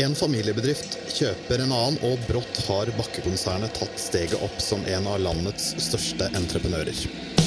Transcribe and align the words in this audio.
En 0.00 0.14
familiebedrift 0.16 0.94
kjøper 1.12 1.60
en 1.60 1.74
annen, 1.76 1.98
og 2.08 2.16
brått 2.24 2.62
har 2.64 2.88
Bakke-konsernet 2.96 3.74
tatt 3.76 4.00
steget 4.00 4.40
opp 4.40 4.56
som 4.64 4.80
en 4.88 5.10
av 5.12 5.20
landets 5.20 5.74
største 5.84 6.30
entreprenører. 6.32 7.41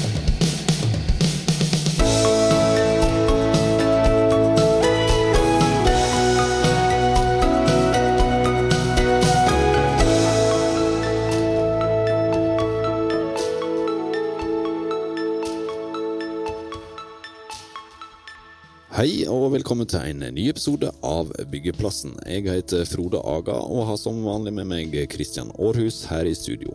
Hei 19.05 19.19
og 19.29 19.51
velkommen 19.53 19.85
til 19.85 20.01
en 20.01 20.23
ny 20.33 20.47
episode 20.49 20.87
av 21.05 21.27
Byggeplassen. 21.51 22.15
Jeg 22.25 22.47
heter 22.47 22.87
Frode 22.89 23.19
Aga 23.21 23.53
og 23.53 23.83
har 23.91 23.99
som 24.01 24.23
vanlig 24.25 24.55
med 24.57 24.65
meg 24.65 24.95
Kristian 25.13 25.51
Aarhus 25.59 25.99
her 26.09 26.25
i 26.25 26.31
studio. 26.33 26.73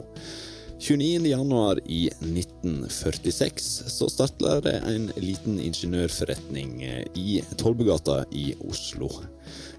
29.1 0.80 1.78
i 1.86 2.06
1946 2.08 3.82
så 3.86 4.08
starta 4.08 4.60
det 4.64 4.78
en 4.86 5.10
liten 5.16 5.58
ingeniørforretning 5.60 6.80
i 7.14 7.42
Tollbugata 7.60 8.24
i 8.32 8.54
Oslo. 8.64 9.10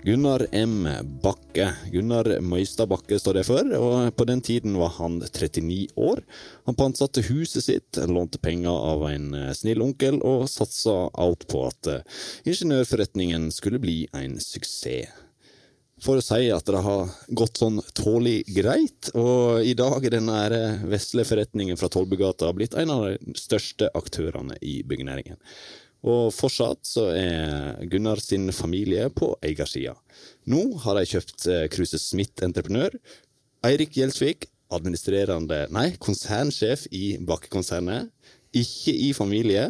Gunnar 0.06 0.46
M. 0.52 0.86
Bakke. 1.24 1.72
Gunnar 1.90 2.30
Møystad 2.46 2.92
Bakke 2.94 3.18
står 3.18 3.40
det 3.40 3.46
for, 3.50 3.74
og 3.80 4.14
på 4.14 4.28
den 4.30 4.46
tiden 4.46 4.78
var 4.78 4.94
han 5.00 5.18
39 5.26 5.88
år. 5.98 6.22
Han 6.70 6.78
pantsatte 6.78 7.26
huset 7.32 7.66
sitt, 7.66 7.98
lånte 8.06 8.38
penger 8.38 8.70
av 8.94 9.08
en 9.10 9.34
snill 9.58 9.82
onkel, 9.82 10.22
og 10.22 10.46
satsa 10.54 11.10
alt 11.18 11.50
på 11.50 11.66
at 11.72 11.92
ingeniørforretningen 12.46 13.50
skulle 13.50 13.82
bli 13.82 14.04
en 14.14 14.38
suksess 14.38 15.10
for 16.02 16.18
å 16.18 16.24
si 16.26 16.50
at 16.50 16.66
det 16.66 16.82
har 16.82 17.12
gått 17.38 17.62
sånn 17.62 17.78
tålelig 17.98 18.44
greit. 18.56 19.12
Og 19.18 19.62
i 19.66 19.76
dag 19.78 20.02
er 20.06 20.16
denne 20.18 20.40
vesle 20.90 21.26
forretningen 21.28 21.78
fra 21.80 21.92
Tollbugata 21.94 22.50
blitt 22.58 22.76
en 22.80 22.94
av 22.94 23.06
de 23.12 23.36
største 23.38 23.92
aktørene 23.98 24.58
i 24.66 24.82
byggenæringen. 24.88 25.38
Og 26.02 26.32
fortsatt 26.34 26.82
så 26.90 27.12
er 27.14 27.84
Gunnar 27.92 28.22
sin 28.24 28.50
familie 28.56 29.12
på 29.14 29.36
eiersida. 29.46 29.94
Nå 30.50 30.64
har 30.82 30.98
de 30.98 31.06
kjøpt 31.12 31.46
Kruse 31.74 32.02
Smith 32.02 32.42
Entreprenør. 32.42 32.98
Eirik 33.68 33.94
Gjelsvik, 34.00 34.50
administrerende, 34.74 35.68
nei, 35.70 35.92
konsernsjef 36.02 36.88
i 36.90 37.20
Bakke-konsernet. 37.22 38.10
Ikke 38.58 38.96
i 38.96 39.12
familie. 39.14 39.70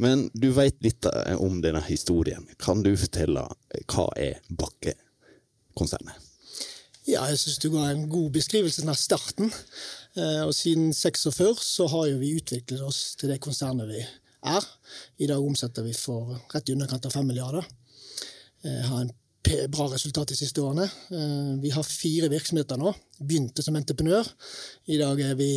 Men 0.00 0.26
du 0.32 0.50
veit 0.56 0.80
litt 0.84 1.04
om 1.36 1.60
denne 1.64 1.84
historien. 1.84 2.48
Kan 2.60 2.82
du 2.84 2.94
fortelle 2.96 3.44
hva 3.92 4.08
er 4.16 4.40
Bakke? 4.48 4.96
Konsernet? 5.76 6.16
Ja, 7.06 7.22
jeg 7.30 7.38
syns 7.38 7.60
du 7.62 7.68
ga 7.70 7.84
en 7.92 8.08
god 8.10 8.32
beskrivelse 8.34 8.82
av 8.90 8.98
starten. 8.98 9.52
Og 10.16 10.54
siden 10.56 10.90
46 10.96 11.60
så 11.62 11.86
har 11.92 12.08
jo 12.10 12.16
vi 12.18 12.32
utviklet 12.40 12.82
oss 12.82 13.14
til 13.20 13.30
det 13.30 13.42
konsernet 13.44 13.86
vi 13.90 14.00
er. 14.02 14.66
I 15.22 15.28
dag 15.30 15.42
omsetter 15.42 15.86
vi 15.86 15.94
for 15.94 16.34
rett 16.54 16.66
i 16.66 16.74
underkant 16.74 17.06
av 17.06 17.14
5 17.14 17.28
milliarder. 17.28 17.68
Har 18.88 19.04
en 19.04 19.12
bra 19.70 19.86
resultat 19.92 20.32
de 20.32 20.38
siste 20.40 20.58
årene. 20.58 20.88
Vi 21.62 21.70
har 21.70 21.86
fire 21.86 22.32
virksomheter 22.32 22.80
nå. 22.80 22.90
Begynte 23.22 23.62
som 23.62 23.78
entreprenør. 23.78 24.26
I 24.90 24.98
dag 24.98 25.22
vi, 25.38 25.50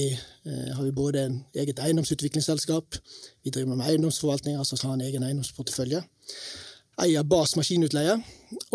har 0.45 0.83
vi 0.83 0.93
både 0.93 1.25
en 1.25 1.39
eget 1.57 1.81
eiendomsutviklingsselskap, 1.81 2.99
vi 3.41 3.49
driver 3.55 3.73
med 3.73 3.89
eiendomsforvaltning, 3.89 4.59
altså 4.61 4.77
har 4.83 4.93
en 4.99 5.07
egen 5.07 5.25
eiendomsportefølje 5.25 6.03
eier 7.03 7.25
Bas 7.27 7.55
maskinutleie, 7.57 8.17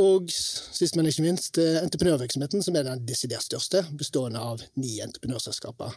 og 0.01 0.31
sist, 0.33 0.97
men 0.97 1.09
ikke 1.11 1.25
minst 1.25 1.59
entreprenørvirksomheten, 1.59 2.63
som 2.65 2.77
er 2.79 2.87
den 2.87 3.03
desidert 3.09 3.45
største, 3.47 3.85
bestående 3.99 4.43
av 4.43 4.63
ni 4.81 4.97
entreprenørselskaper 5.05 5.97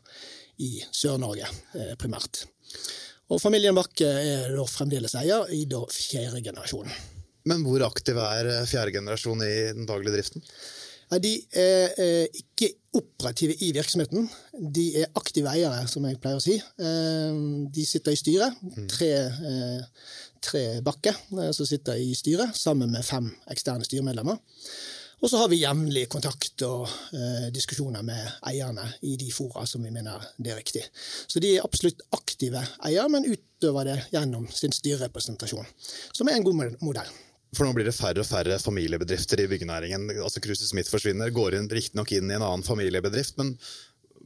i 0.64 0.72
Sør-Norge 0.92 1.50
primært. 2.02 2.46
Og 3.32 3.42
familien 3.44 3.76
Bakke 3.76 4.08
er 4.08 4.56
da 4.56 4.66
fremdeles 4.72 5.16
eier 5.20 5.50
i 5.54 5.66
da 5.70 5.82
fjerde 5.92 6.42
generasjon. 6.46 6.92
Men 7.48 7.64
hvor 7.64 7.84
aktiv 7.88 8.18
er 8.20 8.50
fjerde 8.68 8.96
generasjon 8.98 9.44
i 9.46 9.56
den 9.76 9.88
daglige 9.88 10.16
driften? 10.16 10.44
Ja, 11.08 11.20
de 11.24 11.34
er 11.56 12.28
ikke 12.36 12.74
operative 12.98 13.56
i 13.64 13.70
virksomheten. 13.76 14.28
De 14.54 14.90
er 15.04 15.12
aktive 15.16 15.52
eiere, 15.54 15.86
som 15.88 16.04
jeg 16.08 16.20
pleier 16.20 16.40
å 16.40 16.44
si. 16.44 16.58
De 16.78 17.86
sitter 17.88 18.16
i 18.16 18.20
styret. 18.20 18.58
Tre 18.92 19.12
tre 20.42 20.82
Bakke 20.86 21.14
som 21.30 21.66
sitter 21.68 22.00
i 22.00 22.14
styret, 22.18 22.56
sammen 22.56 22.92
med 22.94 23.06
fem 23.06 23.30
eksterne 23.52 23.86
styremedlemmer. 23.88 24.40
Og 25.18 25.32
så 25.32 25.40
har 25.42 25.50
vi 25.50 25.64
jevnlig 25.64 26.04
kontakt 26.14 26.62
og 26.68 26.84
eh, 27.18 27.48
diskusjoner 27.54 28.04
med 28.06 28.36
eierne 28.46 28.84
i 29.10 29.16
de 29.18 29.32
fora 29.34 29.64
som 29.66 29.82
vi 29.82 29.90
mener 29.90 30.22
det 30.38 30.52
er 30.54 30.60
riktig. 30.60 30.84
Så 31.26 31.42
de 31.42 31.56
er 31.56 31.66
absolutt 31.66 32.04
aktive 32.14 32.62
eiere, 32.86 33.08
men 33.10 33.26
utøver 33.26 33.90
det 33.90 33.96
gjennom 34.14 34.46
sin 34.54 34.76
styrerepresentasjon. 34.78 35.66
Som 36.14 36.30
er 36.30 36.38
en 36.38 36.46
god 36.46 36.78
modell. 36.86 37.10
For 37.56 37.64
nå 37.64 37.74
blir 37.78 37.88
det 37.88 37.96
færre 37.96 38.22
og 38.24 38.28
færre 38.28 38.60
familiebedrifter 38.60 39.40
i 39.44 39.50
byggenæringen. 39.52 40.10
Altså 40.20 40.42
Kruse 40.44 40.68
Smith 40.68 40.92
forsvinner, 40.92 41.32
går 41.34 41.56
riktignok 41.72 42.12
inn 42.18 42.32
i 42.32 42.36
en 42.36 42.44
annen 42.44 42.66
familiebedrift, 42.68 43.38
men 43.40 43.56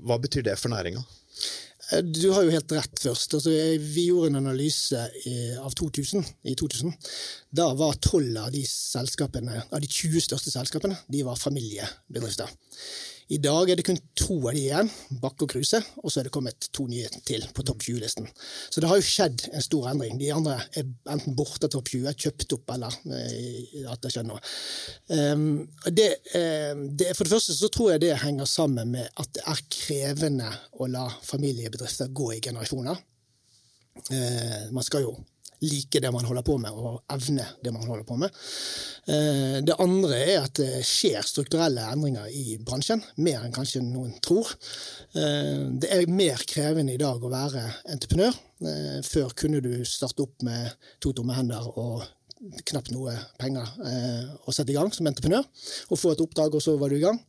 hva 0.02 0.18
betyr 0.22 0.48
det 0.48 0.58
for 0.60 0.74
næringa? 0.74 1.04
Du 1.92 2.30
har 2.32 2.46
jo 2.46 2.54
helt 2.54 2.72
rett 2.72 3.02
først. 3.04 3.34
Altså, 3.36 3.52
vi 3.84 4.08
gjorde 4.08 4.32
en 4.32 4.40
analyse 4.40 5.00
av 5.60 5.74
2000, 5.76 6.24
i 6.48 6.56
2000. 6.56 6.94
Da 7.52 7.68
var 7.76 8.00
tolv 8.00 8.38
av 8.40 8.52
de 8.54 8.64
av 8.64 9.82
de 9.82 9.90
20 9.90 10.24
største 10.24 10.54
selskapene 10.54 10.96
de 11.12 11.26
var 11.28 11.40
familiebedrifter. 11.40 12.48
I 13.32 13.38
dag 13.40 13.70
er 13.72 13.80
det 13.80 13.86
kun 13.88 14.00
to 14.20 14.36
av 14.50 14.56
de 14.58 14.62
igjen, 14.66 14.90
Bakke 15.22 15.46
og 15.46 15.54
Kruse, 15.54 15.80
og 16.02 16.12
så 16.12 16.20
er 16.20 16.28
det 16.28 16.34
kommet 16.36 16.68
to 16.76 16.84
nye 16.90 17.08
til 17.28 17.46
på 17.56 17.64
topp 17.64 17.86
20-listen. 17.86 18.28
Så 18.68 18.84
det 18.84 18.90
har 18.92 19.00
jo 19.00 19.06
skjedd 19.08 19.46
en 19.54 19.64
stor 19.64 19.88
endring. 19.94 20.18
De 20.20 20.34
andre 20.36 20.58
er 20.76 20.90
enten 21.14 21.38
borte 21.38 21.70
av 21.70 21.72
topp 21.72 21.94
20, 21.94 22.12
kjøpt 22.26 22.58
opp, 22.58 22.74
eller 22.76 22.98
at 23.94 24.04
det 24.04 24.12
skjer 24.12 24.28
noe. 24.28 24.42
Det, 25.08 26.10
det, 26.28 27.12
for 27.16 27.24
det 27.24 27.32
første 27.32 27.56
så 27.56 27.72
tror 27.72 27.94
jeg 27.94 28.04
det 28.04 28.20
henger 28.20 28.50
sammen 28.52 28.92
med 28.98 29.08
at 29.16 29.32
det 29.38 29.46
er 29.48 29.64
krevende 29.78 30.52
å 30.84 30.92
la 30.92 31.08
familiebedrifter 31.24 32.12
gå 32.12 32.34
i 32.36 32.44
generasjoner. 32.44 33.00
Man 34.76 34.84
skal 34.88 35.08
jo 35.08 35.16
like 35.62 36.02
det 36.02 36.12
man 36.14 36.26
holder 36.26 36.46
på 36.46 36.58
med, 36.62 36.74
og 36.74 37.02
evne 37.14 37.46
det 37.64 37.74
man 37.74 37.88
holder 37.88 38.06
på 38.08 38.18
med. 38.22 38.38
Det 39.68 39.78
andre 39.82 40.20
er 40.20 40.46
at 40.46 40.56
det 40.58 40.82
skjer 40.88 41.22
strukturelle 41.26 41.84
endringer 41.94 42.30
i 42.34 42.58
bransjen, 42.66 43.04
mer 43.22 43.46
enn 43.46 43.54
kanskje 43.56 43.84
noen 43.86 44.16
tror. 44.24 44.50
Det 45.14 45.90
er 45.92 46.10
mer 46.10 46.42
krevende 46.50 46.96
i 46.96 47.02
dag 47.02 47.22
å 47.22 47.32
være 47.32 47.66
entreprenør. 47.94 48.40
Før 49.06 49.36
kunne 49.38 49.62
du 49.64 49.74
starte 49.88 50.26
opp 50.26 50.46
med 50.46 50.74
to 51.02 51.14
tomme 51.18 51.38
hender 51.38 51.70
og 51.72 52.04
knapt 52.72 52.90
noe 52.94 53.14
penger 53.38 53.68
å 54.48 54.54
sette 54.54 54.74
i 54.74 54.76
gang 54.78 54.90
som 54.94 55.08
entreprenør, 55.10 55.46
og 55.94 56.00
få 56.00 56.14
et 56.14 56.24
oppdrag, 56.24 56.56
og 56.58 56.64
så 56.64 56.74
var 56.80 56.90
du 56.90 56.98
i 56.98 57.04
gang. 57.04 57.20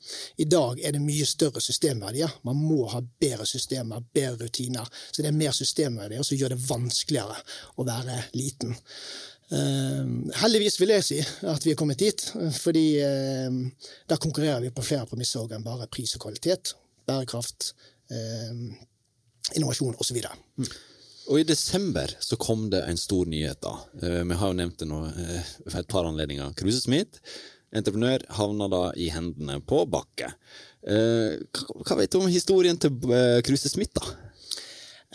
I 0.41 0.47
dag 0.49 0.81
er 0.81 0.95
det 0.97 1.03
mye 1.05 1.27
større 1.29 1.61
systemverdier. 1.61 2.33
Man 2.49 2.61
må 2.61 2.87
ha 2.93 3.03
bedre 3.03 3.47
systemer, 3.49 4.05
bedre 4.15 4.49
rutiner. 4.49 4.89
Så 5.11 5.21
det 5.21 5.33
er 5.33 5.37
mer 5.37 5.53
systemverdier 5.57 6.25
som 6.25 6.41
gjør 6.41 6.55
det 6.55 6.63
vanskeligere 6.65 7.37
å 7.77 7.87
være 7.89 8.23
liten. 8.39 8.73
Eh, 9.53 10.05
heldigvis 10.41 10.79
vil 10.81 10.95
jeg 10.95 11.05
si 11.05 11.19
at 11.51 11.65
vi 11.67 11.75
er 11.75 11.79
kommet 11.79 12.01
dit, 12.01 12.23
fordi 12.57 12.87
eh, 13.05 13.59
da 14.09 14.17
konkurrerer 14.21 14.65
vi 14.65 14.73
på 14.73 14.85
flere 14.87 15.09
premisser 15.11 15.51
enn 15.53 15.67
bare 15.67 15.91
pris 15.93 16.15
og 16.17 16.25
kvalitet, 16.25 16.73
bærekraft, 17.09 17.73
eh, 18.15 18.55
innovasjon 19.59 19.99
osv. 20.01 20.23
Mm. 20.57 20.73
Og 21.31 21.41
i 21.41 21.47
desember 21.47 22.11
så 22.21 22.37
kom 22.41 22.67
det 22.73 22.83
en 22.89 22.99
stor 22.99 23.29
nyhet. 23.31 23.61
da. 23.63 23.77
Vi 24.01 24.39
har 24.41 24.51
jo 24.51 24.59
nevnt 24.59 24.79
det 24.83 24.89
nå 24.91 25.01
for 25.69 25.79
et 25.81 25.91
par 25.91 26.09
anledninger. 26.09 26.55
Kruse 26.59 26.83
Smith, 26.83 27.23
entreprenør, 27.73 28.25
havna 28.39 28.69
da 28.73 28.83
i 28.99 29.09
hendene 29.15 29.61
på 29.63 29.85
Bakke. 29.91 30.33
Hva 30.83 31.99
vet 32.01 32.11
du 32.13 32.19
om 32.19 32.31
historien 32.33 32.79
til 32.83 32.99
Kruse 33.47 33.71
Smith, 33.71 33.95
da? 33.95 34.32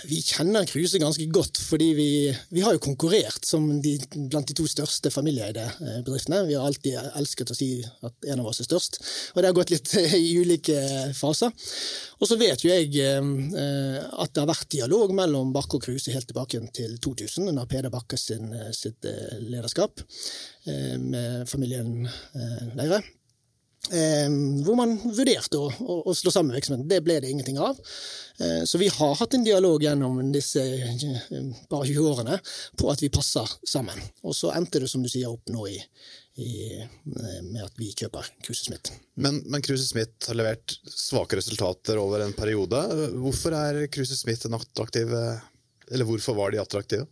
Vi 0.06 0.20
kjenner 0.22 0.68
Kruse 0.70 1.00
ganske 1.02 1.26
godt, 1.34 1.58
fordi 1.58 1.88
vi, 1.98 2.10
vi 2.54 2.62
har 2.62 2.76
jo 2.76 2.82
konkurrert 2.84 3.48
som 3.48 3.66
de, 3.82 3.96
blant 4.30 4.46
de 4.46 4.54
to 4.58 4.68
største 4.70 5.10
familieeide 5.10 5.64
bedriftene. 6.06 6.44
Vi 6.46 6.54
har 6.54 6.68
alltid 6.68 7.00
elsket 7.18 7.50
å 7.50 7.58
si 7.58 7.72
at 8.06 8.30
en 8.30 8.44
av 8.44 8.52
oss 8.52 8.62
er 8.62 8.70
størst, 8.70 9.00
og 9.34 9.42
det 9.42 9.50
har 9.50 9.58
gått 9.58 9.74
litt 9.74 9.96
i 10.20 10.38
ulike 10.38 10.78
faser. 11.18 11.50
Og 12.22 12.30
så 12.30 12.38
vet 12.38 12.62
jo 12.62 12.70
jeg 12.70 12.94
at 13.02 14.34
det 14.34 14.44
har 14.44 14.52
vært 14.54 14.70
dialog 14.78 15.18
mellom 15.18 15.50
Bakke 15.56 15.80
og 15.80 15.88
Kruse 15.90 16.14
helt 16.14 16.30
tilbake 16.30 16.62
til 16.78 16.98
2000, 17.02 17.50
under 17.50 17.66
Peder 17.66 17.94
Bakkes 17.94 18.30
sitt 18.78 19.10
lederskap 19.50 20.06
med 20.68 21.48
familien 21.50 22.06
Leire. 22.78 23.02
Eh, 23.92 24.30
hvor 24.66 24.78
man 24.80 24.95
vurderte 25.00 25.60
å, 25.60 25.68
å, 25.72 25.98
å, 26.10 26.16
slå 26.16 26.34
sammen 26.34 26.56
virksomheten. 26.57 26.88
Det 26.89 27.00
ble 27.06 27.19
det 27.24 27.31
ingenting 27.31 27.60
av. 27.63 27.80
Eh, 28.38 28.63
så 28.69 28.78
vi 28.81 28.89
har 28.94 29.16
hatt 29.16 29.34
en 29.34 29.45
dialog 29.45 29.84
gjennom 29.84 30.19
disse 30.34 30.62
eh, 30.62 31.50
bare 31.69 31.88
20 31.88 32.10
årene 32.12 32.39
på 32.78 32.92
at 32.92 33.01
vi 33.04 33.12
passer 33.13 33.50
sammen. 33.68 34.00
Og 34.28 34.36
så 34.38 34.51
endte 34.57 34.84
det, 34.84 34.92
som 34.92 35.04
du 35.04 35.10
sier, 35.12 35.31
opp 35.31 35.50
nå 35.54 35.68
i, 35.72 35.78
i, 36.44 36.51
eh, 36.81 37.39
med 37.48 37.63
at 37.66 37.80
vi 37.80 37.89
kjøper 37.94 38.30
Kruse 38.45 38.68
Smith. 38.68 38.94
Men, 39.16 39.42
men 39.48 39.63
Kruse 39.66 39.88
Smith 39.88 40.30
har 40.30 40.38
levert 40.38 40.78
svake 40.92 41.40
resultater 41.40 42.01
over 42.01 42.25
en 42.25 42.36
periode. 42.38 42.83
Hvorfor 43.18 43.57
er 43.57 43.86
Kruse 43.94 44.19
Smith 44.19 44.45
en 44.48 44.60
attraktiv 44.60 45.13
Eller 45.88 46.06
hvorfor 46.06 46.36
var 46.36 46.51
de 46.51 46.60
attraktive? 46.62 47.07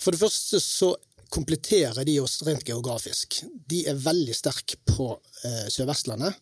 For 0.00 0.12
det 0.12 0.20
første 0.20 0.60
så 0.64 0.92
kompletterer 1.32 2.04
de 2.04 2.18
oss 2.20 2.40
rent 2.46 2.64
geografisk. 2.68 3.42
De 3.68 3.82
er 3.88 4.00
veldig 4.00 4.34
sterke 4.36 4.78
på 4.88 5.08
eh, 5.46 5.68
Sør-Vestlandet, 5.72 6.36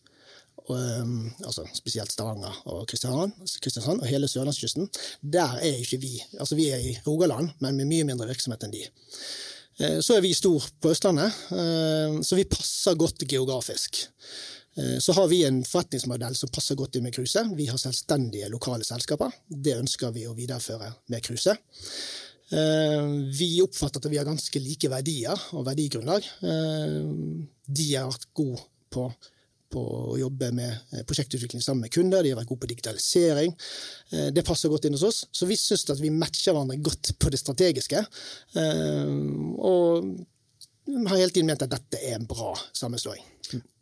um, 0.71 1.31
altså 1.47 1.65
spesielt 1.75 2.13
Stavanger 2.13 2.57
og 2.71 2.85
Kristiansand, 2.91 4.01
og 4.01 4.09
hele 4.09 4.29
sørlandskysten. 4.29 4.91
Der 5.23 5.57
er 5.61 5.79
ikke 5.79 6.01
vi. 6.03 6.17
Altså 6.39 6.59
Vi 6.59 6.71
er 6.75 6.83
i 6.83 6.97
Rogaland, 7.07 7.55
men 7.61 7.79
med 7.79 7.91
mye 7.91 8.09
mindre 8.09 8.29
virksomhet 8.31 8.67
enn 8.67 8.75
de. 8.75 8.85
Eh, 9.81 9.99
så 10.05 10.17
er 10.17 10.25
vi 10.25 10.35
stor 10.37 10.65
på 10.81 10.93
Østlandet, 10.93 11.43
eh, 11.57 12.21
så 12.23 12.37
vi 12.37 12.49
passer 12.49 12.99
godt 13.01 13.25
geografisk. 13.29 14.03
Eh, 14.77 14.99
så 14.99 15.13
har 15.13 15.29
vi 15.29 15.45
en 15.45 15.63
forretningsmodell 15.65 16.37
som 16.37 16.53
passer 16.53 16.79
godt 16.79 16.97
inn 16.97 17.07
med 17.07 17.15
Kruse. 17.15 17.47
Vi 17.57 17.67
har 17.71 17.81
selvstendige 17.81 18.51
lokale 18.53 18.85
selskaper. 18.85 19.33
Det 19.49 19.79
ønsker 19.81 20.13
vi 20.13 20.27
å 20.29 20.37
videreføre 20.37 20.93
med 21.09 21.25
Kruse. 21.25 21.57
Eh, 22.51 23.11
vi 23.39 23.61
oppfatter 23.63 24.03
at 24.03 24.11
vi 24.11 24.19
har 24.19 24.27
ganske 24.27 24.63
like 24.63 24.91
verdier 24.91 25.45
og 25.55 25.67
verdigrunnlag. 25.69 26.27
Eh, 26.43 26.97
de 27.71 27.87
har 27.95 28.11
vært 28.11 28.27
gode 28.35 28.65
på, 28.91 29.07
på 29.71 29.85
å 30.15 30.17
jobbe 30.19 30.51
med 30.57 30.73
eh, 30.91 31.05
prosjektutvikling 31.07 31.63
sammen 31.63 31.87
med 31.87 31.95
kunder, 31.95 32.25
de 32.27 32.33
har 32.35 32.41
vært 32.41 32.51
gode 32.51 32.65
på 32.65 32.73
digitalisering. 32.73 33.55
Det 34.35 34.47
passer 34.47 34.73
godt 34.73 34.89
inn 34.89 34.99
hos 34.99 35.07
oss. 35.07 35.23
Så 35.31 35.47
vi 35.47 35.59
syns 35.59 35.87
at 35.95 36.03
vi 36.03 36.11
matcher 36.11 36.55
hverandre 36.57 36.81
godt 36.83 37.15
på 37.23 37.31
det 37.31 37.39
strategiske. 37.39 38.03
Og 38.59 40.11
har 41.07 41.21
hele 41.21 41.31
tiden 41.31 41.47
ment 41.47 41.63
at 41.63 41.71
dette 41.71 42.01
er 42.03 42.19
en 42.19 42.27
bra 42.27 42.51
sammenslåing. 42.75 43.23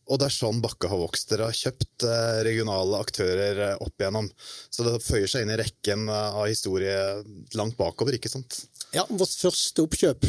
Og 0.09 0.21
det 0.21 0.29
er 0.29 0.35
sånn 0.35 0.63
Bakke 0.65 0.89
har 0.89 1.01
vokst. 1.01 1.29
Dere 1.31 1.51
har 1.51 1.57
kjøpt 1.57 2.07
eh, 2.09 2.41
regionale 2.47 3.01
aktører 3.03 3.63
eh, 3.67 3.77
opp 3.85 4.01
igjennom. 4.01 4.31
Så 4.73 4.87
det 4.87 4.97
føyer 5.05 5.29
seg 5.29 5.45
inn 5.45 5.53
i 5.53 5.59
rekken 5.61 6.09
eh, 6.09 6.39
av 6.41 6.49
historie 6.49 6.97
langt 7.59 7.77
bakover, 7.81 8.17
ikke 8.17 8.33
sant? 8.33 8.63
Ja, 8.97 9.05
vårt 9.11 9.37
første 9.37 9.85
oppkjøp 9.85 10.25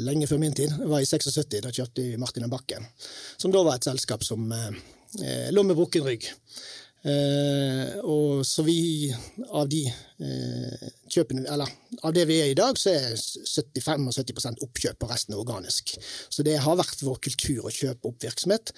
lenge 0.00 0.28
før 0.30 0.40
min 0.42 0.54
tid 0.56 0.72
var 0.86 1.02
i 1.02 1.08
76. 1.08 1.58
Da 1.64 1.72
kjøpte 1.74 2.04
vi 2.06 2.20
Martin 2.20 2.46
og 2.46 2.54
Bakken, 2.54 2.86
som 3.40 3.52
da 3.54 3.64
var 3.66 3.80
et 3.80 3.88
selskap 3.88 4.24
som 4.26 4.46
eh, 4.54 5.50
lå 5.50 5.66
med 5.66 5.78
brukken 5.78 6.06
rygg. 6.06 6.30
Eh, 7.00 7.94
og 8.04 8.42
så 8.44 8.62
vi, 8.66 9.08
av 9.56 9.68
de 9.72 9.86
eh, 9.88 10.88
kjøpene, 11.08 11.46
eller 11.48 11.70
av 12.04 12.12
det 12.12 12.26
vi 12.28 12.36
er 12.42 12.50
i 12.52 12.58
dag, 12.58 12.76
så 12.76 12.92
er 12.92 13.14
75-70 13.16 14.60
oppkjøp, 14.66 15.06
og 15.06 15.12
resten 15.14 15.32
er 15.32 15.40
organisk. 15.40 15.94
Så 16.28 16.44
det 16.44 16.58
har 16.60 16.76
vært 16.76 17.00
vår 17.00 17.16
kultur 17.24 17.64
å 17.64 17.72
kjøpe 17.72 18.10
opp 18.10 18.20
virksomhet 18.20 18.74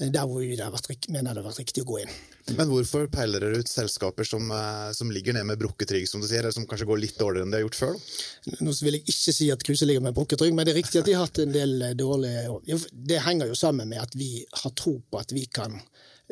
eh, 0.00 0.10
der 0.10 0.26
hvor 0.26 0.42
vi 0.42 0.56
det 0.58 0.66
vært, 0.66 0.90
mener 1.14 1.30
det 1.30 1.44
har 1.44 1.50
vært 1.52 1.62
riktig 1.62 1.84
å 1.84 1.90
gå 1.92 2.00
inn. 2.02 2.14
Men 2.58 2.72
hvorfor 2.72 3.06
peiler 3.12 3.44
dere 3.44 3.60
ut 3.62 3.70
selskaper 3.70 4.26
som, 4.26 4.48
som 4.96 5.12
ligger 5.14 5.36
ned 5.36 5.46
med 5.46 5.60
brukket 5.60 5.92
rygg, 5.94 6.08
som 6.10 6.18
du 6.18 6.26
sier, 6.26 6.40
eller 6.42 6.56
som 6.56 6.66
kanskje 6.66 6.88
går 6.88 6.98
litt 6.98 7.20
dårligere 7.20 7.46
enn 7.46 7.52
de 7.54 7.60
har 7.60 7.62
gjort 7.68 7.78
før? 7.78 8.00
Da? 8.48 8.56
Nå 8.66 8.74
vil 8.80 8.96
jeg 8.98 9.04
ikke 9.04 9.34
si 9.36 9.46
at 9.54 9.62
Kruse 9.68 9.86
ligger 9.86 10.02
med 10.02 10.16
brukket 10.16 10.42
rygg, 10.42 10.56
men 10.56 10.66
det 10.66 10.74
er 10.74 10.80
riktig 10.80 10.98
at 10.98 11.06
de 11.06 11.14
har 11.14 11.28
hatt 11.28 11.38
en 11.44 11.54
del 11.54 11.76
dårlige 12.00 12.48
år. 12.50 12.88
Det 12.90 13.22
henger 13.28 13.52
jo 13.52 13.60
sammen 13.60 13.92
med 13.92 14.02
at 14.02 14.18
vi 14.18 14.40
har 14.64 14.74
tro 14.74 14.96
på 14.98 15.22
at 15.22 15.36
vi 15.36 15.44
kan 15.46 15.78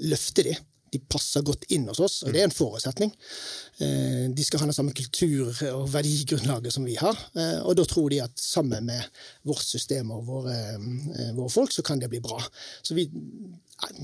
løfte 0.08 0.48
de 0.48 0.56
de 0.92 1.00
passer 1.10 1.44
godt 1.46 1.66
inn 1.74 1.86
hos 1.90 2.00
oss, 2.04 2.18
og 2.24 2.34
det 2.34 2.42
er 2.42 2.48
en 2.48 2.54
forutsetning. 2.54 3.12
Eh, 3.84 4.24
de 4.34 4.46
skal 4.46 4.62
ha 4.62 4.68
den 4.68 4.76
samme 4.76 4.94
kultur- 4.96 5.62
og 5.72 5.86
verdigrunnlaget 5.92 6.74
som 6.74 6.86
vi 6.88 6.96
har. 7.00 7.18
Eh, 7.36 7.60
og 7.62 7.76
da 7.78 7.86
tror 7.88 8.08
de 8.12 8.22
at 8.24 8.34
sammen 8.40 8.86
med 8.88 9.24
vårt 9.48 9.66
system 9.66 10.12
og 10.16 10.26
våre, 10.28 10.56
eh, 10.74 11.32
våre 11.36 11.52
folk, 11.52 11.72
så 11.72 11.82
kan 11.82 12.00
det 12.00 12.10
bli 12.10 12.20
bra. 12.24 12.40
Så 12.82 12.94
vi 12.94 13.08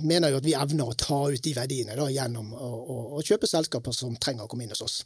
mener 0.07 0.31
jo 0.31 0.39
at 0.39 0.47
vi 0.47 0.55
evner 0.55 0.87
å 0.87 0.97
ta 0.99 1.21
ut 1.33 1.43
de 1.43 1.53
verdiene 1.57 1.97
da, 1.99 2.07
gjennom 2.13 2.53
å, 2.55 2.69
å, 2.69 2.97
å, 3.19 3.23
kjøpe 3.27 3.49
selskaper 3.51 3.95
som 3.97 4.15
trenger 4.23 4.47
å 4.47 4.51
komme 4.51 4.67
inn 4.67 4.75
hos 4.75 4.85
oss. 4.85 4.97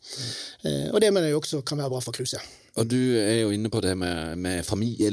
Mm. 0.64 0.90
Og 0.92 0.98
det 1.02 1.12
mener 1.14 1.30
jeg 1.30 1.38
også 1.38 1.62
kan 1.66 1.80
være 1.80 1.92
bra 1.94 2.02
for 2.04 2.16
Kruse. 2.16 2.40
Og 2.78 2.86
Du 2.86 2.98
er 3.18 3.40
jo 3.40 3.52
inne 3.54 3.70
på 3.72 3.80
det 3.82 3.94
med, 3.98 4.36
med 4.38 4.66
familie, 4.66 5.10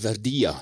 verdier. 0.00 0.56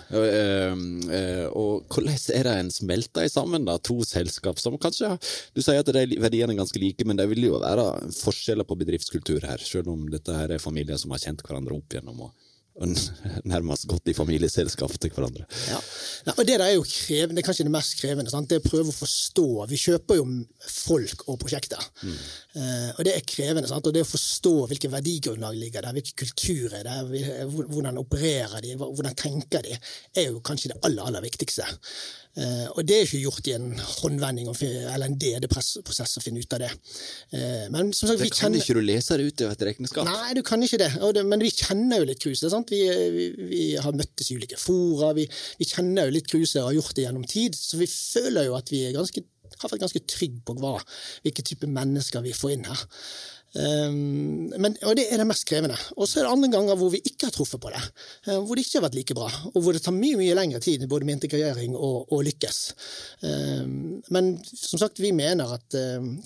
Og 1.55 1.85
Hvordan 1.93 2.17
er 2.35 2.49
det 2.49 2.55
en 2.63 2.73
smelter 2.75 3.29
sammen 3.31 3.69
da, 3.69 3.77
to 3.79 4.01
selskap 4.09 4.59
som 4.59 4.79
kanskje 4.81 5.13
Du 5.55 5.63
sier 5.63 5.85
at 5.85 5.93
verdiene 5.93 6.57
er 6.57 6.59
ganske 6.59 6.81
like, 6.81 7.07
men 7.07 7.21
det 7.21 7.29
vil 7.31 7.51
jo 7.51 7.61
være 7.63 7.87
forskjeller 8.17 8.67
på 8.67 8.79
bedriftskultur 8.81 9.47
her, 9.47 9.63
selv 9.63 9.93
om 9.93 10.09
dette 10.11 10.35
her 10.35 10.57
er 10.57 10.63
familier 10.63 10.99
som 11.01 11.15
har 11.15 11.23
kjent 11.23 11.45
hverandre 11.45 11.77
opp 11.77 11.95
gjennom 11.95 12.27
og 12.27 12.44
nærmest 13.53 13.87
gått 13.87 14.11
i 14.11 14.17
familieselskap 14.17 14.97
til 14.99 15.13
hverandre. 15.15 15.47
Ja. 15.71 15.79
Nei, 16.27 16.35
og 16.35 16.47
Det 16.49 16.57
er 16.59 16.73
jo 16.75 16.83
krevende, 16.83 17.37
det 17.39 17.45
er 17.45 17.47
kanskje 17.47 17.67
det 17.69 17.75
mest 17.75 17.95
krevende. 18.01 18.33
Sant? 18.33 18.49
Det 18.51 18.59
er 18.59 18.65
å 18.65 18.67
prøve 18.67 18.91
å 18.91 18.97
forstå. 18.97 19.47
Vi 19.71 19.79
kjøper 19.79 20.19
jo 20.19 20.27
folk 20.73 21.23
og 21.29 21.39
prosjekter. 21.43 21.87
Mm. 22.03 22.19
Uh, 22.57 22.91
og 22.97 23.05
det 23.07 23.15
er 23.15 23.29
krevende. 23.29 23.71
Sant? 23.71 23.87
Og 23.87 23.95
det 23.95 24.03
å 24.03 24.11
forstå 24.11 24.55
hvilke 24.73 24.91
verdigrunnlag 24.93 25.59
ligger 25.61 25.87
der, 25.87 25.95
hvilke 25.95 26.19
kulturer 26.25 26.83
det 26.87 26.99
er, 26.99 27.47
hvordan 27.47 28.03
opererer 28.03 28.65
de, 28.65 28.75
hvordan 28.83 29.19
tenker 29.19 29.65
de, 29.67 29.79
er 30.19 30.31
jo 30.33 30.43
kanskje 30.45 30.75
det 30.75 30.83
aller, 30.83 31.07
aller 31.07 31.25
viktigste. 31.25 31.69
Uh, 32.35 32.67
og 32.75 32.81
det 32.83 32.97
er 32.97 33.05
ikke 33.07 33.21
gjort 33.23 33.47
i 33.47 33.53
en 33.55 33.69
håndvending 33.79 34.49
eller 34.51 35.05
en 35.07 35.17
DD-prosess 35.23 36.17
å 36.19 36.23
finne 36.23 36.43
ut 36.43 36.57
av 36.57 36.65
det. 36.65 36.71
Uh, 37.31 37.67
men 37.71 37.93
som 37.95 38.11
sagt, 38.11 38.19
vi 38.25 38.31
kan 38.33 38.49
kjenner... 38.49 38.63
ikke 38.65 38.75
du 38.75 38.83
lese 38.83 39.19
det 39.21 39.29
ut 39.29 39.45
av 39.47 39.53
et 39.55 39.63
regnskap? 39.69 40.09
Nei, 40.09 40.33
du 40.35 40.43
kan 40.47 40.65
ikke 40.67 40.81
det. 40.83 40.91
det 41.15 41.23
men 41.31 41.45
vi 41.45 41.53
kjenner 41.55 42.03
jo 42.03 42.09
litt 42.11 42.23
Kruse. 42.25 42.51
Vi, 42.71 42.81
vi, 43.15 43.29
vi, 43.53 43.63
har 43.79 43.95
møttes 43.95 44.33
i 44.33 44.39
ulike 44.41 44.59
fora. 44.59 45.13
Vi, 45.15 45.29
vi 45.61 45.69
kjenner 45.71 46.11
jo 46.11 46.17
litt 46.17 46.31
Kruse 46.31 46.59
og 46.65 46.73
har 46.73 46.79
gjort 46.81 46.99
det 46.99 47.07
gjennom 47.07 47.29
tid. 47.31 47.55
Så 47.59 47.79
vi 47.79 47.91
føler 47.91 48.51
jo 48.51 48.59
at 48.59 48.75
vi 48.75 48.83
ganske, 48.97 49.23
har 49.55 49.71
vært 49.71 49.87
ganske 49.87 50.03
trygge 50.11 50.43
på 50.49 50.59
hva, 50.59 50.75
hvilke 51.23 51.47
type 51.47 51.71
mennesker 51.71 52.27
vi 52.27 52.35
får 52.35 52.57
inn 52.57 52.67
her. 52.67 52.85
Um, 53.55 54.51
men, 54.59 54.75
og 54.83 54.97
det 54.99 55.05
er 55.13 55.21
det 55.21 55.27
mest 55.29 55.47
krevende. 55.47 55.77
Og 55.95 56.09
så 56.11 56.21
er 56.21 56.27
det 56.27 56.33
andre 56.35 56.51
ganger 56.57 56.79
hvor 56.79 56.91
vi 56.91 56.99
ikke 57.07 57.29
har 57.29 57.35
truffet 57.35 57.63
på 57.63 57.71
det. 57.71 57.83
Uh, 58.27 58.41
hvor 58.43 58.59
det 58.59 58.65
ikke 58.65 58.81
har 58.81 58.87
vært 58.89 58.99
like 58.99 59.17
bra, 59.17 59.29
og 59.53 59.59
hvor 59.63 59.77
det 59.77 59.83
tar 59.85 59.95
mye 59.95 60.19
mye 60.19 60.35
lengre 60.35 60.61
tid 60.65 60.87
både 60.91 61.07
med 61.07 61.21
integrering 61.21 61.77
og, 61.79 62.11
og 62.11 62.25
lykkes. 62.27 62.61
Um, 63.23 64.03
men 64.15 64.35
som 64.51 64.83
sagt, 64.83 65.03
vi 65.03 65.15
mener 65.15 65.55
at 65.55 65.79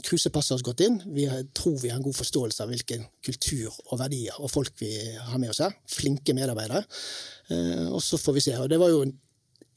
Kruse 0.06 0.32
uh, 0.32 0.34
passer 0.34 0.56
oss 0.56 0.64
godt 0.64 0.86
inn. 0.86 1.00
Vi 1.12 1.28
tror 1.56 1.76
vi 1.82 1.92
har 1.92 2.00
en 2.00 2.08
god 2.08 2.16
forståelse 2.16 2.64
av 2.64 2.72
hvilken 2.72 3.04
kultur 3.24 3.76
og 3.90 3.98
verdier 4.00 4.36
og 4.40 4.52
folk 4.52 4.72
vi 4.80 4.94
har 5.12 5.38
med 5.40 5.52
oss 5.52 5.62
her. 5.64 5.76
Flinke 5.88 6.36
medarbeidere. 6.36 6.84
Og 7.92 8.00
så 8.04 8.18
får 8.20 8.34
vi 8.36 8.42
se. 8.44 8.54
Og 8.60 8.68
det 8.68 8.76
var 8.80 8.90
jo 8.92 9.00
en 9.04 9.14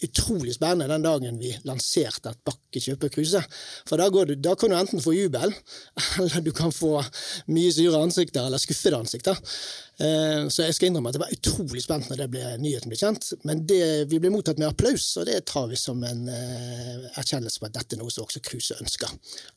utrolig 0.04 0.56
spennende 0.56 0.90
den 0.92 1.06
dagen 1.06 1.40
vi 1.42 1.52
lanserte 1.68 2.32
et 2.34 2.42
Bakke 2.48 2.82
kjøper 2.82 3.12
For 3.88 3.98
da, 3.98 4.10
du, 4.10 4.36
da, 4.36 4.56
kan 4.56 4.72
du 4.72 4.78
enten 4.78 5.04
få 5.04 5.14
jubel, 5.14 5.54
eller 6.22 6.42
du 6.42 6.52
kan 6.56 6.72
få 6.74 7.02
mye 7.48 7.72
sure 7.74 8.02
ansikter 8.02 8.46
eller 8.48 8.62
skuffede 8.62 8.98
ansikter. 8.98 9.38
Eh, 10.02 10.48
så 10.50 10.66
jeg 10.66 10.76
skal 10.76 10.90
innrømme 10.90 11.12
at 11.12 11.18
det 11.18 11.22
var 11.22 11.34
utrolig 11.36 11.82
spent 11.84 12.08
når 12.10 12.24
det 12.24 12.28
ble, 12.34 12.44
nyheten 12.64 12.90
ble 12.90 12.98
kjent. 12.98 13.28
Men 13.48 13.64
det, 13.70 13.82
vi 14.10 14.20
ble 14.22 14.32
mottatt 14.34 14.62
med 14.62 14.72
applaus, 14.72 15.06
og 15.22 15.28
det 15.30 15.38
tar 15.50 15.68
vi 15.70 15.78
som 15.80 16.02
en 16.08 16.24
uh, 16.32 17.10
erkjennelse 17.20 17.62
på 17.62 17.68
at 17.70 17.76
dette 17.76 17.98
er 17.98 18.02
noe 18.02 18.14
som 18.14 18.26
også 18.26 18.42
Kruse 18.46 18.78
ønsker 18.82 19.12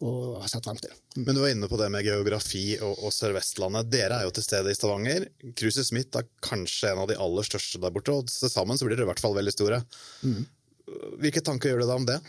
og 0.05 0.43
har 0.43 0.51
sett 0.53 0.67
frem 0.67 0.81
til. 0.83 0.93
Men 1.23 1.37
du 1.37 1.43
var 1.45 1.55
inne 1.55 1.71
på 1.71 1.79
det 1.81 1.89
med 1.95 2.05
geografi 2.07 2.65
og, 2.81 2.99
og 3.07 3.15
Sør-Vestlandet. 3.15 3.89
Dere 3.93 4.21
er 4.21 4.29
jo 4.29 4.35
til 4.37 4.47
stede 4.47 4.75
i 4.75 4.77
Stavanger. 4.77 5.29
Kruse 5.57 5.87
Smith 5.87 6.21
er 6.21 6.29
kanskje 6.45 6.93
en 6.93 7.05
av 7.05 7.09
de 7.11 7.19
aller 7.21 7.49
største 7.49 7.81
der 7.81 7.95
borte, 7.95 8.13
og 8.13 8.29
til 8.29 8.53
sammen 8.53 8.81
så 8.81 8.89
blir 8.89 8.99
dere 8.99 9.09
i 9.09 9.13
hvert 9.13 9.25
fall 9.25 9.39
veldig 9.39 9.55
store. 9.55 9.81
Mm. 10.27 10.45
Hvilke 11.23 11.43
tanker 11.45 11.73
gjør 11.73 11.85
du 11.85 11.89
da 11.89 11.99
om 12.03 12.09
det? 12.09 12.21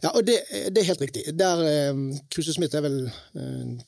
Ja, 0.00 0.14
og 0.14 0.24
det, 0.24 0.38
det 0.72 0.80
er 0.80 0.92
helt 0.94 1.02
riktig. 1.04 1.26
Der, 1.36 1.60
uh, 1.92 2.20
Kruse 2.32 2.56
Smith 2.56 2.78
er 2.78 2.86
vel 2.86 3.02
uh, 3.10 3.80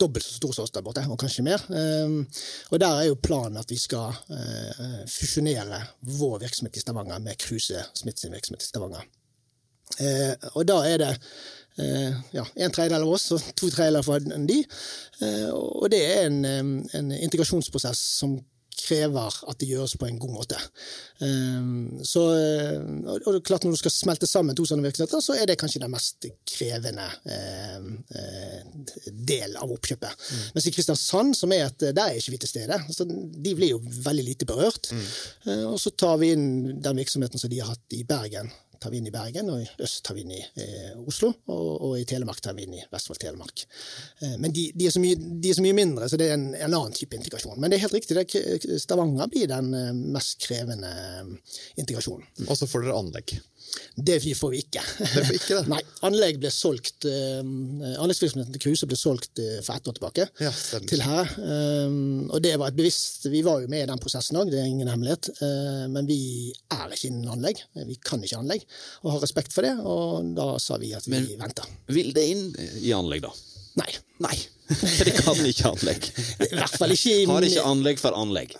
dobbelt 0.00 0.24
så 0.24 0.34
stor 0.36 0.52
som 0.56 0.66
oss 0.66 0.74
der 0.74 0.84
borte, 0.84 1.04
og 1.08 1.18
kanskje 1.20 1.44
mer. 1.46 1.62
Ehm, 1.70 2.26
og 2.70 2.80
Der 2.80 2.98
er 2.98 3.08
jo 3.08 3.14
planen 3.22 3.56
at 3.60 3.70
vi 3.70 3.78
skal 3.78 4.14
eh, 4.30 5.06
fusjonere 5.08 5.80
vår 6.00 6.38
virksomhet 6.44 6.76
i 6.76 6.80
Stavanger 6.80 7.18
med 7.18 7.38
Kruse 7.38 7.84
Smith 7.94 8.30
virksomhet 8.30 8.62
i 8.62 8.66
Stavanger. 8.66 9.06
Eh, 9.98 10.34
og 10.54 10.66
da 10.68 10.78
er 10.86 10.98
det 11.02 11.10
eh, 11.78 12.14
ja, 12.32 12.44
en 12.56 12.72
tredjedel 12.72 13.02
av 13.02 13.14
oss 13.16 13.30
og 13.32 13.42
to 13.56 13.70
tredjedeler 13.70 14.06
fra 14.06 14.18
de. 14.20 14.62
Og 15.52 15.90
det 15.90 16.00
er 16.06 16.26
en, 16.28 16.44
en 16.94 17.12
integrasjonsprosess 17.12 18.00
som 18.20 18.38
krever 18.84 19.36
at 19.50 19.60
det 19.60 19.68
gjøres 19.70 19.96
på 20.00 20.08
en 20.08 20.18
god 20.20 20.32
måte. 20.34 20.58
Ehm, 21.24 22.00
så, 22.06 22.22
og 23.20 23.40
klart 23.46 23.64
Når 23.64 23.76
du 23.76 23.80
skal 23.80 23.94
smelte 23.94 24.28
sammen 24.28 24.56
to 24.56 24.64
sånne 24.68 24.86
virksomheter, 24.86 25.22
så 25.24 25.36
er 25.36 25.48
det 25.48 25.58
kanskje 25.60 25.82
den 25.82 25.92
mest 25.92 26.28
krevende 26.48 27.06
ehm, 27.36 27.92
eh, 28.16 29.04
del 29.32 29.58
av 29.60 29.72
oppkjøpet. 29.74 30.24
Mm. 30.30 30.46
Mens 30.56 30.70
i 30.70 30.74
Kristiansand, 30.74 31.36
som 31.36 31.52
er 31.56 31.66
et, 31.68 31.90
der 31.90 32.06
er 32.06 32.18
ikke 32.18 32.36
vi 32.36 32.42
til 32.44 32.54
stede. 32.54 32.80
Så 32.94 33.06
de 33.06 33.54
blir 33.58 33.74
jo 33.74 33.82
veldig 33.82 34.26
lite 34.26 34.48
berørt. 34.48 34.92
Mm. 34.94 35.06
Eh, 35.46 35.64
og 35.68 35.78
så 35.82 35.92
tar 35.92 36.18
vi 36.22 36.32
inn 36.34 36.50
den 36.80 37.04
virksomheten 37.04 37.40
som 37.42 37.52
de 37.52 37.62
har 37.62 37.74
hatt 37.74 37.96
i 37.96 38.04
Bergen 38.08 38.50
tar 38.80 38.92
vi 38.92 39.00
inn 39.00 39.08
i 39.10 39.12
Bergen, 39.14 39.50
og 39.52 39.60
i 39.62 39.68
øst 39.84 40.02
tar 40.06 40.16
vi 40.16 40.24
inn 40.24 40.32
i 40.34 40.40
eh, 40.40 40.92
Oslo, 41.08 41.32
og, 41.52 41.68
og, 41.76 41.94
i 42.00 42.06
Telemark 42.08 42.40
tar 42.42 42.56
vi 42.56 42.64
inn 42.64 42.78
i 42.78 42.84
Vestfold 42.92 43.20
Telemark. 43.20 43.64
Eh, 44.24 44.36
men 44.40 44.54
de, 44.56 44.70
de, 44.74 44.88
er 44.88 45.02
mye, 45.02 45.18
de, 45.20 45.50
er 45.50 45.58
så 45.58 45.64
mye, 45.64 45.76
mindre, 45.76 46.08
så 46.08 46.18
det 46.20 46.30
er 46.30 46.38
en, 46.38 46.48
en, 46.54 46.68
annen 46.68 46.96
type 46.96 47.18
integrasjon. 47.18 47.58
Men 47.60 47.72
det 47.72 47.78
er 47.78 47.84
helt 47.84 47.98
riktig, 47.98 48.16
det, 48.16 48.80
Stavanger 48.80 49.28
blir 49.32 49.50
den 49.50 49.72
eh, 49.76 49.92
mest 50.16 50.40
krevende 50.46 50.90
eh, 50.90 51.58
integrasjonen. 51.82 52.26
Og 52.48 52.56
så 52.56 52.68
får 52.70 52.86
dere 52.86 52.98
anlegg. 53.02 53.36
Det 53.94 54.18
får 54.36 54.52
vi 54.54 54.62
ikke. 54.64 54.82
Det 54.98 55.24
får 55.26 55.36
ikke 55.36 55.58
det. 55.58 55.64
Nei, 55.72 55.80
Anlegg 56.08 56.38
ble 56.42 56.50
solgt, 56.54 57.06
uh, 57.08 57.40
Anleggsvirksomheten 58.00 58.54
til 58.56 58.64
Kruse 58.64 58.88
ble 58.90 58.98
solgt 58.98 59.42
uh, 59.42 59.58
for 59.66 59.76
ett 59.76 59.90
år 59.90 59.98
tilbake 59.98 60.26
ja, 60.40 60.52
til 60.90 61.04
her. 61.04 61.34
Um, 61.40 62.30
og 62.30 62.40
det 62.44 62.54
var 62.60 62.72
et 62.72 62.78
bevisst 62.78 63.28
Vi 63.30 63.42
var 63.46 63.60
jo 63.62 63.70
med 63.70 63.84
i 63.84 63.90
den 63.90 64.02
prosessen 64.02 64.38
òg, 64.40 64.52
det 64.52 64.62
er 64.62 64.70
ingen 64.70 64.90
hemmelighet. 64.90 65.32
Uh, 65.42 65.86
men 65.92 66.08
vi 66.08 66.20
er 66.72 66.88
ikke 66.88 67.10
innen 67.10 67.30
anlegg. 67.36 67.62
Vi 67.90 67.98
kan 68.04 68.24
ikke 68.24 68.40
anlegg, 68.40 68.66
og 69.04 69.16
har 69.16 69.24
respekt 69.26 69.54
for 69.54 69.66
det. 69.66 69.76
Og 69.84 70.34
da 70.38 70.52
sa 70.62 70.80
vi 70.80 70.94
at 70.96 71.06
vi 71.08 71.16
men, 71.18 71.30
venter. 71.40 71.68
Vil 71.92 72.14
det 72.16 72.26
inn 72.32 72.50
i 72.80 72.94
anlegg, 72.96 73.26
da? 73.28 73.34
Nei. 73.78 73.92
Nei. 74.20 74.36
For 74.78 75.06
de 75.06 75.12
kan 75.16 75.38
ikke 75.48 75.70
anlegg. 75.72 76.06
I 76.44 76.48
hvert 76.54 76.76
fall 76.78 76.92
ikke 76.94 77.10
i, 77.10 77.24
Har 77.26 77.42
ikke 77.46 77.64
anlegg 77.66 77.98
for 77.98 78.14
anlegg. 78.14 78.52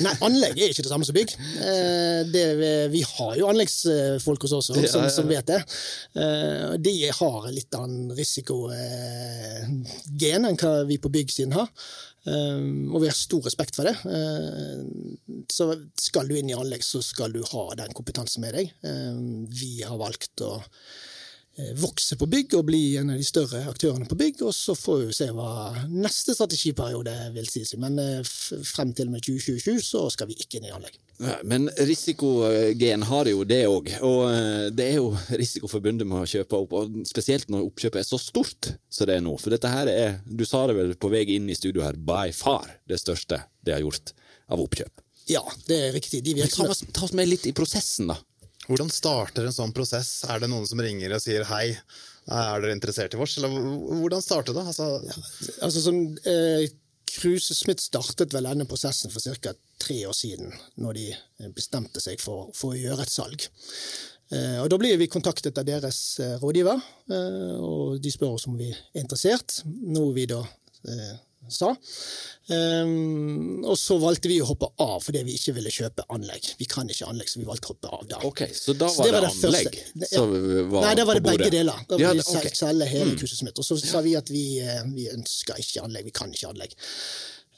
Nei, 0.00 0.14
anlegg 0.24 0.56
er 0.56 0.72
ikke 0.72 0.84
det 0.86 0.92
samme 0.92 1.04
som 1.04 1.16
bygg. 1.16 1.34
Eh, 1.60 2.20
det, 2.32 2.44
vi 2.94 3.02
har 3.04 3.34
jo 3.36 3.50
anleggsfolk 3.50 4.46
hos 4.46 4.54
oss 4.56 4.70
som, 4.70 4.78
ja, 4.80 4.88
ja. 4.88 5.10
som 5.12 5.28
vet 5.28 5.50
det. 5.50 5.60
Eh, 6.16 6.72
de 6.80 6.94
har 7.18 7.50
litt 7.52 7.76
annen 7.76 8.14
risikogen 8.16 9.84
enn 10.48 10.60
hva 10.62 10.72
vi 10.88 10.96
på 11.02 11.12
byggsiden 11.18 11.52
har. 11.58 11.68
Eh, 12.24 12.64
og 12.88 13.04
vi 13.04 13.10
har 13.10 13.18
stor 13.18 13.44
respekt 13.50 13.76
for 13.76 13.84
det. 13.90 13.96
Så 15.52 15.68
skal 16.00 16.32
du 16.32 16.38
inn 16.38 16.48
i 16.48 16.56
anlegg, 16.56 16.86
så 16.86 17.04
skal 17.04 17.36
du 17.36 17.42
ha 17.52 17.68
den 17.76 17.92
kompetansen 17.98 18.46
med 18.46 18.56
deg. 18.56 18.72
Vi 19.52 19.82
har 19.84 20.00
valgt 20.00 20.48
å 20.48 20.56
Eh, 20.56 20.64
vokse 21.78 22.16
på 22.18 22.28
bygg 22.30 22.54
og 22.58 22.66
bli 22.68 22.82
en 23.00 23.12
av 23.12 23.18
de 23.18 23.26
større 23.26 23.64
aktørene 23.70 24.06
på 24.08 24.18
bygg. 24.18 24.42
Og 24.46 24.54
så 24.54 24.76
får 24.78 25.02
vi 25.06 25.16
se 25.16 25.28
hva 25.34 25.50
neste 25.90 26.36
strategiperiode 26.36 27.14
vil 27.34 27.50
si. 27.50 27.64
Men 27.80 27.98
eh, 28.02 28.22
frem 28.24 28.94
til 28.96 29.10
og 29.10 29.16
med 29.16 29.26
2027 29.26 29.82
så 29.84 30.04
skal 30.14 30.30
vi 30.30 30.38
ikke 30.38 30.60
inn 30.60 30.68
i 30.68 30.74
anlegg. 30.74 30.98
Men 31.50 31.66
risikogen 31.82 33.02
har 33.08 33.26
jo 33.26 33.42
det 33.48 33.64
òg, 33.66 33.90
og 34.06 34.20
eh, 34.30 34.68
det 34.70 34.86
er 34.92 35.00
jo 35.00 35.08
risiko 35.40 35.70
forbundet 35.70 36.06
med 36.06 36.22
å 36.22 36.30
kjøpe 36.30 36.60
opp. 36.62 36.76
og 36.78 37.00
Spesielt 37.10 37.50
når 37.50 37.66
oppkjøpet 37.66 38.04
er 38.04 38.06
så 38.06 38.20
stort 38.22 38.70
som 38.86 39.10
det 39.10 39.18
er 39.18 39.26
nå. 39.26 39.34
For 39.42 39.54
dette 39.54 39.72
her 39.72 39.90
er, 39.90 40.20
du 40.24 40.46
sa 40.46 40.66
det 40.70 40.78
vel 40.78 40.94
på 40.94 41.10
vei 41.12 41.26
inn 41.34 41.50
i 41.50 41.58
studio 41.58 41.82
her, 41.82 41.98
by 41.98 42.30
far 42.36 42.70
det 42.88 43.00
største 43.02 43.42
det 43.66 43.74
har 43.74 43.82
gjort 43.82 44.14
av 44.48 44.62
oppkjøp. 44.62 45.04
Ja, 45.28 45.42
det 45.68 45.76
er 45.88 45.92
riktig. 45.92 46.22
De 46.24 46.38
ta, 46.48 46.64
ta 46.94 47.04
oss 47.04 47.12
med 47.16 47.28
litt 47.28 47.44
i 47.50 47.52
prosessen, 47.56 48.08
da. 48.08 48.16
Hvordan 48.68 48.90
starter 48.92 49.48
en 49.48 49.54
sånn 49.54 49.72
prosess? 49.76 50.24
Er 50.28 50.42
det 50.42 50.50
noen 50.52 50.66
som 50.68 50.80
ringer 50.84 51.14
og 51.16 51.22
sier 51.24 51.46
hei, 51.48 51.72
er 52.28 52.60
dere 52.60 52.74
interessert 52.76 53.14
i 53.16 53.20
vårs? 53.20 53.38
Eller 53.40 53.54
hvordan 54.02 54.24
starter 54.24 54.56
det? 54.56 54.66
Altså, 54.68 54.88
ja, 55.08 55.16
altså 55.64 55.84
som, 55.86 56.02
eh, 56.28 56.68
Kruse 57.08 57.56
Smith 57.56 57.80
startet 57.82 58.34
vel 58.36 58.46
denne 58.46 58.66
prosessen 58.68 59.10
for 59.10 59.24
ca. 59.40 59.54
tre 59.80 60.02
år 60.06 60.14
siden, 60.16 60.52
når 60.76 60.98
de 60.98 61.06
bestemte 61.56 62.02
seg 62.04 62.20
for, 62.20 62.50
for 62.54 62.74
å 62.74 62.78
gjøre 62.78 63.06
et 63.06 63.14
salg. 63.14 63.48
Eh, 64.34 64.58
og 64.60 64.68
Da 64.68 64.78
blir 64.80 64.98
vi 65.00 65.08
kontaktet 65.08 65.56
av 65.58 65.64
deres 65.64 66.20
eh, 66.20 66.36
rådgiver, 66.42 66.82
eh, 67.08 67.54
og 67.56 67.96
de 68.04 68.12
spør 68.12 68.36
oss 68.36 68.46
om 68.50 68.58
vi 68.60 68.68
er 68.68 69.00
interessert. 69.00 69.62
Noe 69.64 70.12
vi 70.16 70.26
da 70.28 70.42
eh, 70.44 71.14
sa. 71.52 71.70
Um, 72.48 73.64
og 73.68 73.76
så 73.76 73.98
valgte 74.00 74.30
vi 74.30 74.38
å 74.40 74.46
hoppe 74.48 74.70
av 74.80 75.02
fordi 75.04 75.20
vi 75.26 75.34
ikke 75.36 75.52
ville 75.58 75.72
kjøpe 75.72 76.06
anlegg. 76.14 76.52
Vi 76.60 76.68
kan 76.70 76.88
ikke 76.88 77.08
anlegg, 77.10 77.28
så 77.28 77.42
vi 77.42 77.48
valgte 77.48 77.68
å 77.68 77.74
hoppe 77.74 77.92
av 77.92 78.04
da. 78.08 78.20
Ok, 78.28 78.44
Så 78.56 78.72
da 78.72 78.88
var 78.88 78.94
så 78.94 79.06
det, 79.06 79.12
var 79.12 79.26
det, 79.26 79.32
anlegg 79.34 79.80
første, 79.80 80.12
ja. 80.16 80.22
var 80.72 80.86
Nei, 80.86 80.92
da 80.96 81.08
var 81.08 81.20
det 81.20 81.24
begge 81.26 81.50
deler. 81.52 81.82
Da 81.90 81.98
ja, 82.00 82.12
vi 82.16 82.24
okay. 82.24 82.54
selge 82.56 82.88
hele 82.88 83.10
mm. 83.12 83.18
kurset 83.20 83.44
mitt. 83.46 83.58
Og 83.60 83.68
så 83.68 83.80
sa 83.82 84.04
vi 84.04 84.14
at 84.18 84.32
vi, 84.32 84.46
eh, 84.64 84.84
vi, 84.94 85.08
ønsker 85.12 85.60
ikke 85.60 85.84
anlegg, 85.84 86.08
vi 86.08 86.14
kan 86.16 86.32
ikke 86.32 86.52
anlegg. 86.52 86.76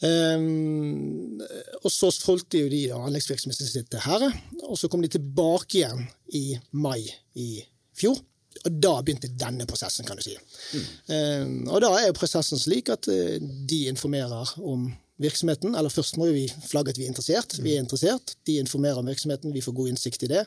Um, 0.01 1.43
og 1.85 1.91
så 1.93 2.09
solgte 2.15 2.63
jo 2.63 2.71
de 2.73 2.87
anleggsvirksomheten 2.97 3.69
sin 3.69 3.89
til 3.91 4.01
Herre, 4.07 4.31
og 4.65 4.79
så 4.81 4.89
kom 4.89 5.05
de 5.05 5.13
tilbake 5.13 5.83
igjen 5.83 6.07
i 6.35 6.45
mai 6.73 7.05
i 7.37 7.61
fjor. 8.01 8.17
Og 8.61 8.81
da 8.85 8.97
begynte 9.01 9.31
denne 9.41 9.67
prosessen, 9.69 10.07
kan 10.09 10.19
du 10.19 10.25
si. 10.25 10.35
Mm. 10.75 10.89
Uh, 11.11 11.73
og 11.75 11.85
da 11.85 11.93
er 11.99 12.11
jo 12.11 12.19
prosessen 12.19 12.61
slik 12.61 12.93
at 12.93 13.09
uh, 13.09 13.39
de 13.41 13.85
informerer 13.89 14.55
om 14.61 14.91
virksomheten. 15.21 15.75
Eller 15.77 15.93
først 15.93 16.21
må 16.21 16.31
vi 16.35 16.47
flagge 16.69 16.95
at 16.95 17.01
vi 17.01 17.09
er 17.09 17.13
interessert. 17.13 17.57
Vi 17.61 17.75
er 17.75 17.85
interessert. 17.85 18.37
De 18.49 18.59
informerer 18.61 19.01
om 19.01 19.09
virksomheten, 19.09 19.55
vi 19.57 19.65
får 19.65 19.77
god 19.77 19.93
innsikt 19.95 20.29
i 20.29 20.33
det. 20.37 20.47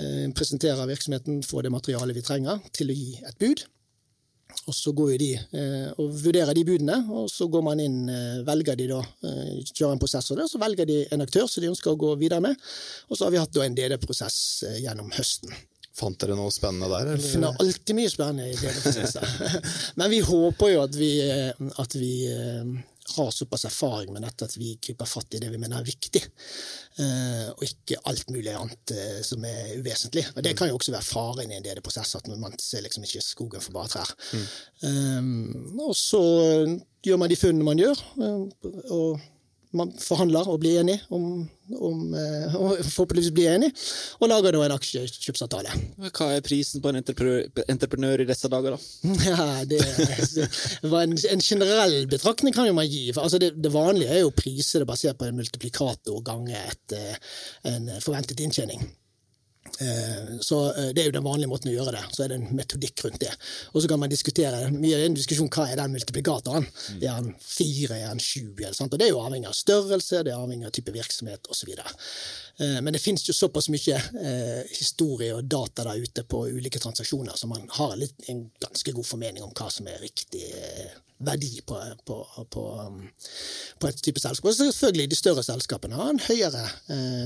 Uh, 0.00 0.26
presenterer 0.36 0.88
virksomheten, 0.88 1.42
får 1.44 1.66
det 1.66 1.76
materialet 1.76 2.16
vi 2.16 2.24
trenger 2.26 2.62
til 2.76 2.92
å 2.92 3.00
gi 3.00 3.16
et 3.24 3.40
bud. 3.42 3.66
Og 4.66 4.74
så 4.74 4.92
går 4.96 5.14
de 5.20 5.28
eh, 5.36 5.88
og 6.00 6.14
vurderer 6.24 6.56
de 6.56 6.64
budene, 6.66 6.96
og 7.12 7.28
så 7.30 7.46
går 7.50 7.62
man 7.66 7.82
inn, 7.82 7.98
eh, 8.10 8.42
velger 8.46 8.78
de 8.78 8.88
da, 8.90 9.00
eh, 9.28 9.52
kjører 9.68 9.94
en 9.94 10.02
prosessor 10.02 10.40
og 10.42 10.50
så 10.50 10.60
velger 10.62 10.88
de 10.88 11.00
en 11.14 11.22
aktør 11.22 11.46
som 11.50 11.62
de 11.62 11.70
ønsker 11.70 11.92
å 11.92 12.00
gå 12.00 12.14
videre 12.18 12.42
med. 12.42 12.58
Og 13.10 13.18
så 13.18 13.26
har 13.26 13.34
vi 13.34 13.42
hatt 13.42 13.60
en 13.62 13.76
DD-prosess 13.76 14.38
eh, 14.66 14.80
gjennom 14.86 15.12
høsten. 15.14 15.54
Fant 15.96 16.18
dere 16.20 16.34
noe 16.36 16.52
spennende 16.52 16.90
der? 16.92 17.06
Eller? 17.06 17.22
Vi 17.22 17.30
finner 17.32 17.56
alltid 17.62 17.96
mye 17.96 18.10
spennende 18.12 18.50
i 18.50 18.58
DD-prosesser. 18.58 19.30
Men 20.00 20.12
vi 20.12 20.20
håper 20.26 20.74
jo 20.74 20.82
at 20.82 20.98
vi, 20.98 21.08
eh, 21.24 21.62
at 21.80 21.96
vi 21.96 22.10
eh, 22.28 22.74
har 23.14 23.30
såpass 23.32 23.64
erfaring 23.64 24.12
med 24.12 24.26
dette 24.26 24.44
at 24.44 24.56
vi 24.60 24.74
griper 24.82 25.08
fatt 25.08 25.38
i 25.38 25.40
det 25.40 25.48
vi 25.54 25.60
mener 25.62 25.80
er 25.80 25.86
viktig, 25.88 26.20
eh, 27.00 27.46
og 27.54 27.64
ikke 27.64 28.02
alt 28.10 28.28
mulig 28.34 28.52
annet 28.52 28.92
som 29.24 29.46
er 29.48 29.72
uvesentlig. 29.78 30.26
Og 30.34 30.44
Det 30.44 30.52
kan 30.58 30.68
jo 30.68 30.76
også 30.76 30.92
være 30.92 31.08
faren 31.08 31.54
i 31.54 31.56
en 31.56 31.64
del 31.64 31.80
prosess, 31.86 32.12
at 32.18 32.28
man 32.28 32.58
ser 32.60 32.84
liksom 32.84 33.06
ikke 33.08 33.24
skogen 33.24 33.64
for 33.64 33.78
bare 33.78 33.94
trær. 33.94 34.12
Mm. 34.36 34.44
Um, 34.90 35.80
og 35.86 35.96
så 35.96 36.20
gjør 37.06 37.22
man 37.22 37.32
de 37.32 37.40
funnene 37.40 37.70
man 37.70 37.80
gjør, 37.80 38.04
og 38.90 39.24
man 39.76 39.90
forhandler 39.98 40.48
og 40.48 40.60
blir 40.62 40.80
enig 40.80 40.96
om, 41.12 41.44
om 41.74 42.14
eh, 42.16 42.54
og 42.54 42.76
forhåpentligvis 42.84 43.32
blir 43.34 43.50
enig, 43.54 43.70
og 44.20 44.30
lager 44.30 44.54
da 44.54 44.62
en 44.66 44.74
aksjekjøpsavtale. 44.76 45.72
Hva 46.06 46.28
er 46.34 46.44
prisen 46.46 46.84
på 46.84 46.92
en 46.92 47.00
entreprenør, 47.00 48.22
i 48.22 48.28
disse 48.28 48.50
dager, 48.52 48.76
da? 48.76 48.80
Ja, 49.26 49.64
det, 49.68 49.80
var 50.86 51.06
en, 51.06 51.16
en, 51.16 51.42
generell 51.42 52.06
betraktning 52.10 52.54
kan 52.54 52.68
jo 52.68 52.76
man 52.76 52.88
gi. 52.88 53.08
For, 53.12 53.26
altså 53.26 53.40
det, 53.42 53.54
det, 53.58 53.72
vanlige 53.74 54.14
er 54.14 54.22
jo 54.22 54.34
priser 54.36 54.86
basert 54.88 55.18
på 55.18 55.28
en 55.28 55.40
multiplikator 55.40 56.22
ganger 56.26 56.70
et, 56.70 56.96
eh, 56.96 57.18
en 57.72 57.90
forventet 58.04 58.40
inntjening. 58.44 58.84
Eh, 59.80 60.38
så 60.40 60.72
eh, 60.72 60.88
Det 60.94 61.02
er 61.02 61.10
jo 61.10 61.14
den 61.16 61.26
vanlige 61.26 61.50
måten 61.50 61.70
å 61.70 61.74
gjøre 61.74 61.94
det. 61.96 62.02
Så 62.14 62.24
er 62.24 62.32
det 62.32 62.38
en 62.40 62.56
metodikk 62.56 63.04
rundt 63.04 63.20
det. 63.22 63.32
Og 63.72 63.82
så 63.82 63.90
kan 63.90 64.00
man 64.02 64.12
diskutere 64.12 64.70
mye 64.72 65.02
en 65.04 65.16
diskusjon 65.16 65.50
hva 65.52 65.68
er 65.70 65.80
den 65.80 65.94
multiplikatoren. 65.94 66.66
Mm. 66.66 67.00
Er 67.00 67.22
den 67.22 67.32
fire, 67.42 68.00
er 68.00 68.12
den 68.14 68.22
sju? 68.22 68.52
Og 68.56 68.98
Det 68.98 69.06
er 69.06 69.12
jo 69.12 69.22
avhengig 69.22 69.50
av 69.50 69.56
størrelse, 69.56 70.24
det 70.24 70.32
er 70.32 70.40
avhengig 70.40 70.68
av 70.68 70.74
type 70.76 70.94
virksomhet 70.94 71.50
osv. 71.52 71.72
Eh, 71.76 72.78
men 72.80 72.92
det 72.92 73.02
finnes 73.02 73.26
jo 73.28 73.36
såpass 73.36 73.70
mye 73.72 74.00
historie 74.72 75.34
og 75.36 75.44
data 75.44 75.84
der 75.86 76.02
ute 76.02 76.24
på 76.24 76.46
ulike 76.48 76.80
transaksjoner, 76.82 77.36
så 77.36 77.48
man 77.50 77.66
har 77.78 77.96
en 77.96 78.46
ganske 78.62 78.92
god 78.92 79.06
formening 79.06 79.44
om 79.44 79.52
hva 79.56 79.68
som 79.72 79.88
er 79.90 80.00
riktig 80.02 80.44
verdi 81.18 81.60
på, 81.64 81.78
på, 82.04 82.16
på, 82.52 82.62
um, 82.80 82.98
på, 83.80 83.88
et 83.88 84.02
type 84.04 84.20
selskap. 84.20 84.50
Og 84.50 84.56
selvfølgelig 84.58 85.10
de 85.10 85.18
større 85.18 85.44
selskapene 85.46 85.96
har 85.96 86.12
en 86.12 86.20
høyere 86.20 86.64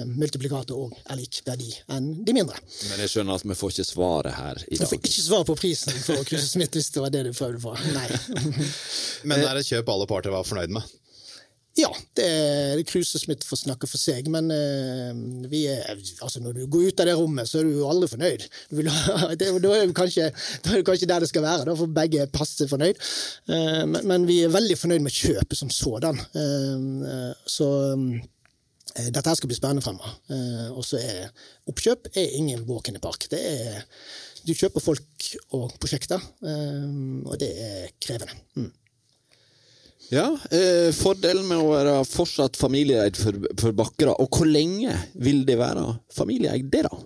multiplikator 0.06 0.86
og 0.86 0.94
er 1.10 1.18
lik 1.18 1.40
verdi 1.46 1.72
enn 1.90 2.12
de 2.26 2.29
mindre. 2.36 2.60
Men 2.90 3.02
jeg 3.04 3.12
skjønner 3.14 3.40
at 3.40 3.46
vi 3.46 3.58
får 3.58 3.74
ikke 3.74 3.88
svaret 3.88 4.36
her 4.36 4.62
i 4.66 4.78
dag. 4.78 4.84
Vi 4.84 4.88
får 4.92 5.00
ikke 5.00 5.14
svar 5.16 5.44
på 5.48 5.58
prisen 5.58 6.00
for 6.04 6.24
Kruse 6.28 6.48
Smith 6.48 6.78
hvis 6.78 6.90
det 6.94 7.04
var 7.04 7.12
det 7.14 7.26
du 7.28 7.32
prøvde 7.34 7.60
på. 7.62 7.76
Nei. 7.96 8.08
Men 9.28 9.44
er 9.44 9.54
det 9.58 9.66
kjøp 9.68 9.92
alle 9.94 10.08
parter 10.10 10.34
var 10.34 10.48
fornøyd 10.48 10.74
med? 10.78 10.96
Ja, 11.78 11.90
det 12.18 12.24
er 12.26 12.80
Kruse 12.88 13.18
Smith 13.20 13.46
får 13.46 13.60
snakke 13.62 13.86
for 13.88 14.00
seg, 14.00 14.26
men 14.32 14.50
uh, 14.50 15.46
vi 15.50 15.62
er, 15.70 16.00
altså 16.18 16.42
når 16.42 16.56
du 16.56 16.64
går 16.66 16.90
ut 16.90 17.02
av 17.02 17.06
det 17.06 17.14
rommet, 17.18 17.48
så 17.48 17.60
er 17.60 17.68
du 17.68 17.78
jo 17.78 17.86
aldri 17.88 18.08
fornøyd. 18.10 18.46
Du 18.72 18.80
vil, 18.80 18.90
det, 19.38 19.52
da, 19.62 19.76
er 19.76 19.94
kanskje, 19.96 20.30
da, 20.64 20.72
er 20.72 20.82
du 20.82 20.88
kanskje, 20.88 21.08
der 21.10 21.22
det 21.22 21.30
skal 21.30 21.46
være, 21.46 21.68
da 21.68 21.76
får 21.78 21.92
begge 21.94 22.26
passe 22.34 22.66
fornøyd. 22.70 22.98
Uh, 23.46 23.86
men, 23.86 24.02
men, 24.02 24.26
vi 24.28 24.40
er 24.44 24.52
veldig 24.52 24.76
fornøyd 24.80 25.06
med 25.06 25.14
kjøpet 25.14 25.62
som 25.62 25.70
sådan. 25.74 26.18
Uh, 26.34 27.30
så 27.48 27.70
um, 27.94 28.12
dette 28.96 29.26
her 29.28 29.38
skal 29.38 29.50
bli 29.50 29.58
spennende 29.58 29.84
fremover. 29.84 30.16
og 30.74 30.82
så 30.86 30.98
er 30.98 31.28
oppkjøp 31.70 32.10
er 32.14 32.36
ingen 32.38 32.64
walk 32.68 32.88
in 32.88 32.96
the 32.98 33.02
park. 33.02 33.26
Er, 33.32 33.84
du 34.46 34.54
kjøper 34.54 34.82
folk 34.82 35.30
og 35.56 35.70
prosjekter, 35.78 36.22
og 36.42 37.34
det 37.40 37.50
er 37.54 37.90
krevende. 38.02 38.34
Mm. 38.58 38.70
Ja, 40.10 40.26
eh, 40.50 40.90
Fordelen 40.96 41.46
med 41.46 41.60
å 41.62 41.70
være 41.70 41.92
fortsatt 42.08 42.58
familieeid 42.58 43.18
for, 43.18 43.36
for 43.60 43.76
Bakkera, 43.78 44.16
og 44.18 44.34
hvor 44.34 44.48
lenge 44.48 44.96
vil 45.14 45.44
det 45.46 45.54
være 45.60 45.84
familieeid, 46.16 46.66
det 46.72 46.82
da? 46.88 46.98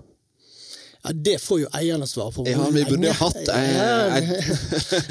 Ja, 1.04 1.12
Det 1.12 1.37
får 1.42 1.61
jo 1.61 1.68
eierne 1.76 2.06
svare 2.08 2.32
på. 2.32 2.46
Ja, 2.49 2.64
vi 2.73 2.84
burde 2.88 3.11
jo 3.11 3.14
hatt 3.18 3.49
eh, 3.54 4.16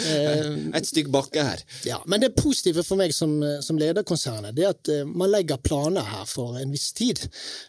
et, 0.10 0.76
et 0.80 0.90
stykk 0.90 1.12
bakke 1.14 1.46
her. 1.46 1.64
Ja, 1.86 2.00
Men 2.10 2.24
det 2.24 2.34
positive 2.38 2.84
for 2.86 3.00
meg 3.00 3.14
som, 3.16 3.36
som 3.62 3.80
leder 3.80 4.06
konsernet, 4.08 4.56
det 4.58 4.66
er 4.66 4.74
at 4.74 4.92
eh, 4.92 5.06
man 5.06 5.32
legger 5.32 5.62
planer 5.62 6.06
her 6.08 6.26
for 6.30 6.58
en 6.62 6.74
viss 6.74 6.92
tid. 6.98 7.22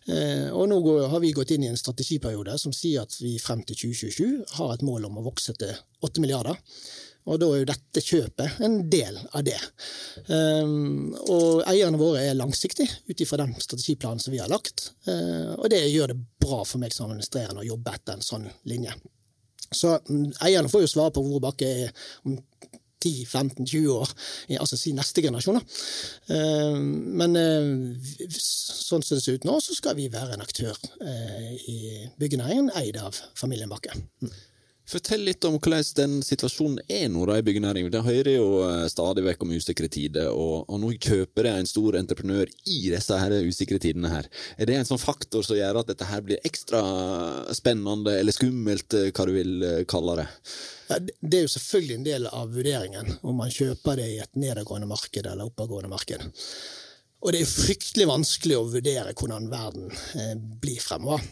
Eh, 0.08 0.48
og 0.50 0.68
nå 0.72 0.80
går, 0.84 1.08
har 1.12 1.24
vi 1.24 1.34
gått 1.36 1.54
inn 1.54 1.66
i 1.66 1.72
en 1.72 1.80
strategiperiode 1.80 2.56
som 2.60 2.72
sier 2.74 3.04
at 3.04 3.16
vi 3.20 3.36
frem 3.42 3.62
til 3.68 3.94
2027 3.94 4.58
har 4.58 4.74
et 4.74 4.86
mål 4.86 5.10
om 5.10 5.20
å 5.20 5.28
vokse 5.28 5.56
til 5.60 5.74
8 6.04 6.24
milliarder. 6.24 6.56
Og 7.24 7.40
da 7.40 7.48
er 7.48 7.62
jo 7.62 7.68
dette 7.70 8.02
kjøpet 8.04 8.60
en 8.66 8.76
del 8.92 9.16
av 9.32 9.44
det. 9.46 9.56
Um, 10.28 11.14
og 11.32 11.62
eierne 11.70 12.00
våre 12.00 12.20
er 12.26 12.36
langsiktige 12.36 13.00
ut 13.08 13.24
ifra 13.24 13.40
den 13.40 13.54
strategiplanen 13.56 14.20
som 14.20 14.34
vi 14.34 14.42
har 14.42 14.52
lagt. 14.52 14.90
Uh, 15.08 15.56
og 15.56 15.70
det 15.72 15.80
gjør 15.88 16.12
det 16.12 16.20
bra 16.44 16.60
for 16.68 16.82
meg 16.82 16.92
som 16.92 17.08
administrerende 17.08 17.64
å 17.64 17.68
jobbe 17.70 17.96
etter 17.96 18.18
en 18.18 18.24
sånn 18.24 18.48
linje. 18.68 18.92
Så 19.72 19.96
um, 20.10 20.28
eierne 20.44 20.68
får 20.68 20.84
jo 20.84 20.92
svare 20.96 21.14
på 21.16 21.24
hvor 21.24 21.42
Bakke 21.44 21.70
er 21.86 22.08
om 22.28 22.36
10-15-20 23.04 23.88
år, 23.92 24.12
altså 24.60 24.78
si 24.80 24.94
neste 24.96 25.24
generasjon. 25.24 25.60
da. 25.60 25.64
Uh, 26.28 26.78
men 27.20 27.36
uh, 27.40 28.16
sånn 28.36 29.04
som 29.04 29.16
det 29.16 29.24
ser 29.24 29.38
ut 29.38 29.48
nå, 29.48 29.58
så 29.64 29.76
skal 29.76 29.96
vi 29.98 30.10
være 30.12 30.36
en 30.36 30.44
aktør 30.44 30.76
uh, 31.00 31.52
i 31.68 32.08
byggenæringen 32.20 32.72
eid 32.80 33.00
av 33.00 33.16
familien 33.38 33.72
Bakke. 33.72 33.96
Fortell 34.84 35.22
litt 35.24 35.44
om 35.48 35.54
hvordan 35.56 35.86
den 35.96 36.14
situasjonen 36.20 36.82
er 36.92 37.06
nå 37.08 37.22
da 37.24 37.38
i 37.40 37.44
byggenæringen. 37.46 37.88
Det 37.92 38.02
hører 38.04 38.34
jo 38.34 38.48
eh, 38.66 38.82
stadig 38.92 39.22
vekk 39.24 39.44
om 39.46 39.54
usikre 39.56 39.88
tider, 39.88 40.28
og, 40.28 40.66
og 40.68 40.80
nå 40.82 40.90
kjøper 41.00 41.48
jeg 41.48 41.62
en 41.62 41.68
stor 41.70 41.96
entreprenør 41.96 42.50
i 42.68 42.80
disse 42.92 43.16
her 43.16 43.32
usikre 43.48 43.78
tidene 43.80 44.10
her. 44.12 44.28
Er 44.60 44.68
det 44.68 44.76
en 44.76 44.88
sånn 44.90 45.00
faktor 45.00 45.46
som 45.46 45.56
gjør 45.56 45.80
at 45.80 45.88
dette 45.88 46.08
her 46.10 46.20
blir 46.26 46.44
ekstra 46.44 46.82
spennende 47.56 48.12
eller 48.20 48.36
skummelt, 48.36 48.92
eh, 48.98 49.08
hva 49.16 49.24
du 49.24 49.32
vil 49.38 49.54
eh, 49.64 49.78
kalle 49.88 50.18
det? 50.20 50.26
Ja, 50.90 50.98
det- 51.00 51.38
er 51.38 51.46
jo 51.46 51.54
selvfølgelig 51.54 51.96
en 51.96 52.08
del 52.10 52.28
av 52.28 52.52
vurderingen 52.52 53.14
om 53.22 53.40
man 53.40 53.54
kjøper 53.56 53.96
det 54.02 54.10
i 54.12 54.18
et 54.20 54.36
nedadgående 54.36 54.90
marked 54.90 55.24
eller 55.24 55.48
oppadgående 55.48 55.92
marked. 55.94 56.28
Og 57.24 57.32
det 57.32 57.40
er 57.40 57.48
fryktelig 57.48 58.10
vanskelig 58.10 58.60
å 58.60 58.68
vurdere 58.68 59.16
hvordan 59.16 59.48
verden 59.48 59.88
blir 60.60 60.76
fremover. 60.84 61.24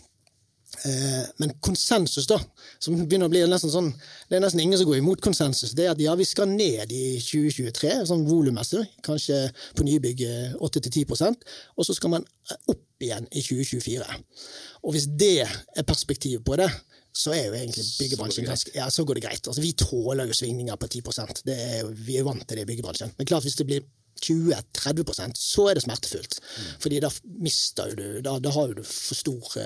Eh, 0.73 1.25
men 1.37 1.53
konsensus, 1.61 2.27
da, 2.27 2.39
som 2.83 2.97
begynner 2.97 3.29
å 3.29 3.33
bli 3.33 3.43
nesten 3.47 3.71
sånn 3.71 3.91
Det 4.27 4.39
er 4.39 4.41
nesten 4.43 4.63
ingen 4.65 4.81
som 4.81 4.89
går 4.89 5.03
imot 5.03 5.21
konsensus. 5.23 5.75
Det 5.77 5.85
er 5.85 5.93
at 5.93 6.01
ja, 6.01 6.15
vi 6.19 6.27
skal 6.27 6.49
ned 6.49 6.91
i 6.97 7.19
2023, 7.21 7.99
sånn 8.09 8.25
volummessig, 8.27 8.81
kanskje 9.05 9.45
på 9.77 9.87
nybygg 9.87 10.25
eh, 10.27 10.57
8-10% 10.57 11.45
og 11.77 11.87
så 11.87 11.97
skal 11.97 12.17
man 12.17 12.25
eh, 12.25 12.57
opp 12.73 13.05
igjen 13.05 13.29
i 13.31 13.45
2024. 13.45 14.19
Og 14.83 14.97
hvis 14.97 15.07
det 15.21 15.45
er 15.45 15.87
perspektivet 15.87 16.45
på 16.47 16.57
det, 16.59 16.71
så 17.13 17.35
er 17.37 17.51
jo 17.51 17.57
egentlig 17.59 17.85
byggebransjen 18.01 18.49
ganske 18.49 18.73
Ja, 18.73 18.87
så 18.91 19.05
går 19.05 19.19
det 19.19 19.27
greit. 19.27 19.45
Altså, 19.45 19.61
vi 19.61 19.75
tåler 19.77 20.31
jo 20.31 20.37
svingninger 20.37 20.79
på 20.81 20.89
10 20.89 21.43
det 21.45 21.57
er, 21.57 21.91
Vi 21.93 22.17
er 22.17 22.25
vant 22.25 22.47
til 22.49 22.57
det 22.57 22.65
i 22.65 22.71
byggebransjen. 22.73 23.13
Men 23.19 23.29
klart, 23.29 23.45
hvis 23.45 23.59
det 23.61 23.69
blir 23.69 23.85
20-30% 24.23 25.39
så 25.39 25.69
er 25.69 25.77
det 25.77 25.85
smertefullt. 25.85 26.39
Fordi 26.83 27.01
da 27.03 27.11
mister 27.43 27.95
du 27.97 28.21
Da, 28.23 28.39
da 28.39 28.51
har 28.55 28.75
du 28.77 28.83
for 28.87 29.19
stor 29.19 29.57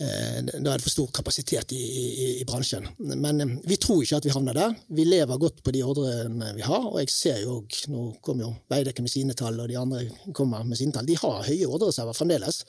eh, 0.00 0.38
eh, 0.38 0.60
da 0.60 0.72
er 0.72 0.80
det 0.80 0.84
for 0.86 0.92
stor 0.94 1.10
kapasitet 1.14 1.72
i, 1.76 1.80
i, 1.80 2.26
i 2.40 2.44
bransjen. 2.48 2.86
Men 2.98 3.40
eh, 3.44 3.54
vi 3.68 3.76
tror 3.80 4.02
ikke 4.02 4.20
at 4.20 4.26
vi 4.28 4.32
havner 4.34 4.56
der. 4.56 4.74
Vi 4.88 5.04
lever 5.06 5.38
godt 5.40 5.62
på 5.66 5.74
de 5.76 5.82
ordrene 5.86 6.52
vi 6.56 6.64
har, 6.66 6.86
og 6.90 6.98
jeg 7.02 7.12
ser 7.12 7.42
jo 7.44 7.58
Nå 7.90 8.00
kommer 8.24 8.44
jo 8.44 8.50
Veidekke 8.70 9.02
med 9.04 9.10
sine 9.12 9.34
tall, 9.38 9.58
og 9.60 9.68
de 9.70 9.76
andre 9.78 10.02
kommer 10.36 10.64
med 10.66 10.78
sine 10.78 10.92
tall. 10.94 11.06
De 11.08 11.16
har 11.18 11.44
høye 11.46 11.68
ordreserver 11.68 12.16
fremdeles. 12.16 12.62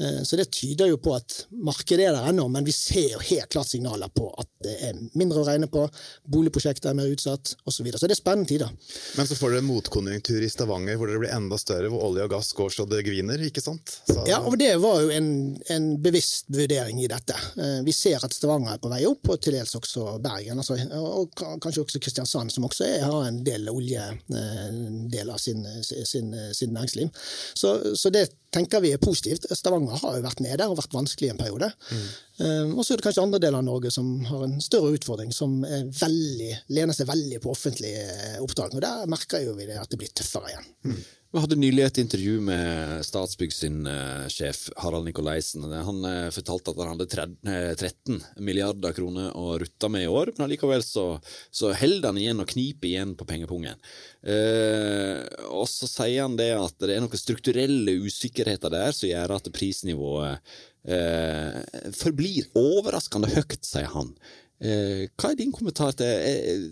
Eh, 0.00 0.22
Så 0.26 0.36
det 0.38 0.48
tyder 0.54 0.90
jo 0.90 0.96
på 1.02 1.14
at 1.16 1.46
markedet 1.50 2.06
er 2.08 2.14
der 2.16 2.30
ennå, 2.30 2.48
men 2.52 2.64
vi 2.66 2.72
ser 2.74 3.12
jo 3.16 3.20
helt 3.22 3.50
klart 3.52 3.70
signaler 3.70 4.08
på 4.12 4.28
at 4.38 4.48
det 4.66 4.74
er 4.88 4.98
mindre 5.18 5.42
å 5.42 5.46
regne 5.46 5.68
på, 5.70 5.84
boligprosjekter 6.32 6.90
er 6.90 6.96
mer 6.98 7.10
utsatt 7.12 7.54
osv. 7.64 7.76
Så, 7.76 7.84
videre. 7.84 8.00
så 8.00 8.08
det 8.08 8.16
er 8.16 8.20
spennende 8.20 8.48
tider. 8.50 8.70
Men 9.18 9.28
så 9.28 9.36
får 9.38 9.52
dere 9.52 9.62
en 9.62 9.68
motkonjunktur 9.68 10.42
i 10.42 10.48
Stavanger 10.50 10.96
hvor 10.98 11.10
dere 11.10 11.20
blir 11.22 11.34
enda 11.36 11.58
større, 11.60 11.90
hvor 11.92 12.06
olje 12.08 12.24
og 12.26 12.32
gass 12.32 12.52
går 12.56 12.72
så 12.74 12.86
det 12.88 13.02
griner, 13.06 13.42
ikke 13.46 13.62
sant? 13.64 13.98
Så, 14.08 14.24
Ja, 14.28 14.40
og 14.40 14.56
det 14.58 14.72
var 14.82 15.02
jo 15.04 15.12
en, 15.14 15.28
en 15.72 15.86
bevisst 16.02 16.48
vurdering 16.66 17.02
i 17.02 17.08
dette. 17.10 17.36
Eh, 17.56 17.80
Vi 17.86 17.94
ser 17.94 18.24
at 18.24 18.34
Stavanger 18.34 18.74
er 18.74 18.82
på 18.82 18.90
vei 18.92 19.02
opp, 19.08 19.30
og 19.32 19.40
til 19.40 19.56
dels 19.56 19.74
også 19.78 20.18
Bergen. 20.22 20.58
Altså, 20.58 20.76
og 20.98 21.34
kanskje 21.62 21.84
også 21.84 22.02
Kristiansand, 22.02 22.52
som 22.52 22.66
også 22.68 22.86
er, 22.86 23.06
har 23.06 23.28
en 23.28 23.42
del 23.46 23.70
olje, 23.72 24.10
eh, 24.34 25.22
av 25.26 25.38
sin, 25.42 25.64
sin, 25.82 26.34
sin 26.54 26.72
næringsliv. 26.74 27.08
Så, 27.54 27.96
så 27.96 28.10
det 28.14 28.28
tenker 28.54 28.80
vi 28.80 28.92
er 28.94 29.02
positivt. 29.02 29.48
Stavanger 29.56 29.98
har 30.00 30.16
jo 30.18 30.24
vært 30.24 30.42
nede 30.44 30.68
og 30.68 30.78
vært 30.78 30.94
vanskelig 30.94 31.32
en 31.32 31.40
periode. 31.40 31.70
Mm. 31.90 32.76
Og 32.76 32.84
så 32.84 32.92
er 32.92 33.00
det 33.00 33.06
kanskje 33.06 33.24
andre 33.24 33.40
deler 33.42 33.58
av 33.58 33.66
Norge 33.66 33.90
som 33.92 34.08
har 34.28 34.44
en 34.44 34.58
større 34.64 34.92
utfordring, 34.96 35.32
som 35.34 35.58
veldig, 35.64 36.52
lener 36.76 36.96
seg 36.96 37.08
veldig 37.10 37.40
på 37.42 37.52
offentlige 37.52 38.02
eh, 38.06 38.40
oppdrag. 38.44 38.76
Og 38.76 38.84
der 38.84 39.10
merker 39.10 39.44
jo 39.44 39.56
vi 39.58 39.68
det 39.68 39.78
at 39.80 39.92
det 39.92 40.00
blir 40.00 40.12
tøffere 40.14 40.52
igjen. 40.52 40.98
Vi 41.36 41.40
hadde 41.42 41.56
nylig 41.60 41.82
et 41.84 41.98
intervju 42.00 42.38
med 42.40 43.02
Statsbygg 43.04 43.50
sin 43.52 43.82
eh, 43.90 44.22
sjef 44.32 44.70
Harald 44.80 45.04
Nikolaisen. 45.04 45.66
Han 45.68 45.98
eh, 46.08 46.28
fortalte 46.32 46.72
at 46.72 46.78
han 46.80 46.94
hadde 46.94 47.26
eh, 47.52 47.74
13 47.76 48.22
milliarder 48.46 48.94
kroner 48.96 49.34
å 49.36 49.58
rutte 49.60 49.90
med 49.92 50.06
i 50.06 50.08
år, 50.08 50.30
men 50.32 50.46
allikevel 50.46 50.80
så, 50.80 51.04
så 51.52 51.74
holder 51.76 52.08
han 52.08 52.20
igjen 52.22 52.40
og 52.40 52.48
kniper 52.54 52.88
igjen 52.88 53.12
på 53.20 53.26
pengepungen. 53.28 53.76
Eh, 54.24 55.20
og 55.50 55.68
så 55.68 55.90
sier 55.90 56.22
han 56.22 56.38
det 56.40 56.54
at 56.56 56.78
det 56.80 56.96
er 56.96 57.04
noen 57.04 57.20
strukturelle 57.20 57.98
usikkerheter 58.06 58.72
der 58.72 58.96
som 58.96 59.10
gjør 59.10 59.36
at 59.36 59.52
prisnivået 59.52 60.56
eh, 60.88 61.60
forblir 62.00 62.48
overraskende 62.56 63.28
høyt, 63.36 63.60
sier 63.60 63.92
han. 63.92 64.14
Eh, 64.56 65.04
hva 65.20 65.34
er 65.34 65.36
din 65.36 65.52
kommentar 65.52 65.92
til, 66.00 66.16
eh, 66.16 66.64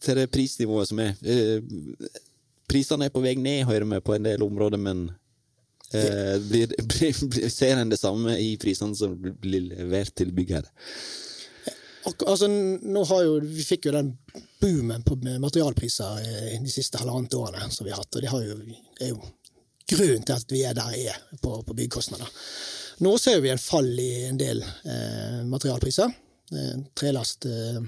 til 0.00 0.22
det 0.22 0.30
prisnivået 0.32 0.88
som 0.88 1.04
er? 1.04 1.12
Prisene 2.68 3.08
er 3.08 3.14
på 3.14 3.22
vei 3.24 3.34
ned, 3.40 3.66
hører 3.68 3.88
vi 3.88 4.02
på 4.04 4.16
en 4.16 4.28
del 4.28 4.44
områder, 4.44 4.80
men 4.80 5.06
eh, 5.92 6.36
blir, 6.44 6.74
blir, 6.90 7.22
blir, 7.28 7.48
ser 7.52 7.80
en 7.80 7.92
det 7.92 8.00
samme 8.00 8.36
i 8.40 8.52
prisene 8.60 8.96
som 8.98 9.16
blir 9.16 9.70
levert 9.70 10.14
til 10.18 10.34
byggherre? 10.36 10.70
Altså, 12.08 12.46
nå 12.48 13.02
har 13.04 13.24
jo, 13.26 13.40
vi 13.44 13.64
fikk 13.66 13.88
jo 13.88 13.92
den 13.92 14.14
boomen 14.62 15.02
på 15.04 15.18
materialpriser 15.20 16.22
eh, 16.22 16.54
de 16.62 16.72
siste 16.72 17.00
halvannet 17.00 17.34
årene 17.36 17.68
som 17.74 17.84
vi 17.84 17.92
har 17.92 18.00
hatt, 18.00 18.14
og 18.16 18.24
det 18.24 18.32
har 18.32 18.44
jo, 18.46 18.56
er 19.00 19.12
jo 19.12 19.18
grunnen 19.88 20.24
til 20.24 20.36
at 20.36 20.52
vi 20.52 20.62
er 20.68 20.76
der 20.76 20.92
vi 20.94 21.06
er 21.10 21.20
på, 21.42 21.58
på 21.64 21.74
byggekostnader. 21.74 22.28
Nå 23.04 23.12
ser 23.20 23.40
vi 23.40 23.52
en 23.52 23.60
fall 23.62 23.90
i 24.00 24.26
en 24.26 24.38
del 24.40 24.62
eh, 24.62 25.40
materialpriser. 25.46 26.10
Eh, 26.52 26.80
trelast 26.98 27.46
eh, 27.46 27.82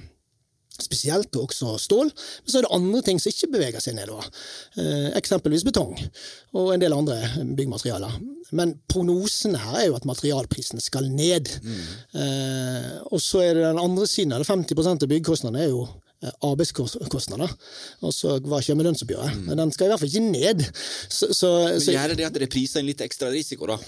spesielt, 0.84 1.34
og 1.36 1.48
også 1.48 1.76
stål. 1.80 2.10
Men 2.10 2.52
så 2.52 2.60
er 2.60 2.66
det 2.66 2.74
andre 2.76 3.02
ting 3.06 3.20
som 3.22 3.32
ikke 3.32 3.52
beveger 3.54 3.84
seg 3.84 3.96
nedover. 3.98 4.26
Eh, 4.80 5.08
eksempelvis 5.20 5.64
betong 5.66 5.96
og 6.56 6.74
en 6.74 6.82
del 6.82 6.94
andre 6.96 7.16
byggmaterialer. 7.56 8.18
Men 8.56 8.74
prognosen 8.90 9.54
her 9.60 9.78
er 9.78 9.88
jo 9.88 9.96
at 9.98 10.06
materialprisene 10.08 10.82
skal 10.82 11.08
ned. 11.12 11.50
Eh, 12.14 12.92
og 13.10 13.20
så 13.22 13.44
er 13.46 13.56
det 13.58 13.66
den 13.68 13.82
andre 13.82 14.06
siden, 14.10 14.34
eller 14.34 14.48
50% 14.48 15.06
av 15.06 15.10
byggekostnadene 15.10 15.62
er 15.64 15.70
jo 15.70 15.84
eh, 15.86 16.34
arbeidskostnader. 16.48 17.54
Og 18.02 18.14
så 18.16 18.38
hva 18.42 18.62
skjer 18.64 18.78
med 18.78 18.88
lønnsoppgjøret? 18.90 19.44
Men 19.46 19.62
Den 19.62 19.74
skal 19.76 19.88
i 19.88 19.92
hvert 19.94 20.02
fall 20.02 20.10
ikke 20.10 20.32
ned. 20.32 20.66
Så, 21.08 21.30
så, 21.36 21.52
Men 21.76 21.86
Gjør 21.94 22.16
det 22.18 22.30
at 22.32 22.40
det 22.42 22.50
priser 22.52 22.82
inn 22.82 22.90
litt 22.90 23.04
ekstra 23.06 23.30
risiko, 23.34 23.70
da? 23.70 23.78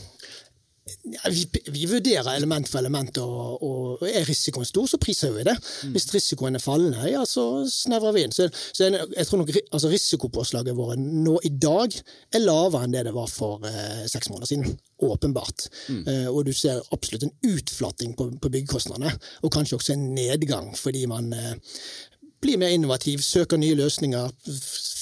Vi, 1.30 1.44
vi 1.72 1.86
vurderer 1.90 2.34
element 2.34 2.68
for 2.68 2.80
element, 2.82 3.18
og, 3.22 3.62
og 3.62 4.04
er 4.08 4.26
risikoen 4.28 4.68
stor, 4.68 4.86
så 4.90 5.00
priser 5.02 5.34
vi 5.34 5.46
det. 5.48 5.56
Hvis 5.94 6.08
risikoen 6.14 6.58
er 6.58 6.62
fallende, 6.62 7.02
ja, 7.10 7.24
så 7.28 7.64
snevrer 7.70 8.16
vi 8.16 8.26
inn. 8.26 8.34
Så, 8.34 8.48
så 8.72 8.86
jeg, 8.88 9.08
jeg 9.16 9.28
tror 9.28 9.42
nok 9.42 9.52
altså, 9.60 9.90
Risikopåslaget 9.92 10.76
vårt 10.78 11.00
nå 11.02 11.38
i 11.46 11.52
dag 11.62 11.94
er 12.32 12.44
lavere 12.44 12.86
enn 12.86 12.94
det 12.94 13.06
det 13.08 13.14
var 13.16 13.28
for 13.30 13.66
eh, 13.68 14.04
seks 14.10 14.30
måneder 14.32 14.52
siden. 14.52 14.78
Åpenbart. 15.02 15.66
Eh, 15.90 16.28
og 16.30 16.44
du 16.46 16.52
ser 16.54 16.82
absolutt 16.94 17.26
en 17.26 17.34
utflating 17.52 18.14
på, 18.18 18.28
på 18.38 18.52
byggekostnadene, 18.54 19.12
og 19.42 19.52
kanskje 19.54 19.78
også 19.78 19.96
en 19.96 20.08
nedgang, 20.16 20.70
fordi 20.78 21.04
man 21.10 21.32
eh, 21.36 21.54
blir 22.42 22.58
mer 22.58 22.72
innovativ, 22.74 23.22
søker 23.24 23.60
nye 23.60 23.76
løsninger, 23.78 24.32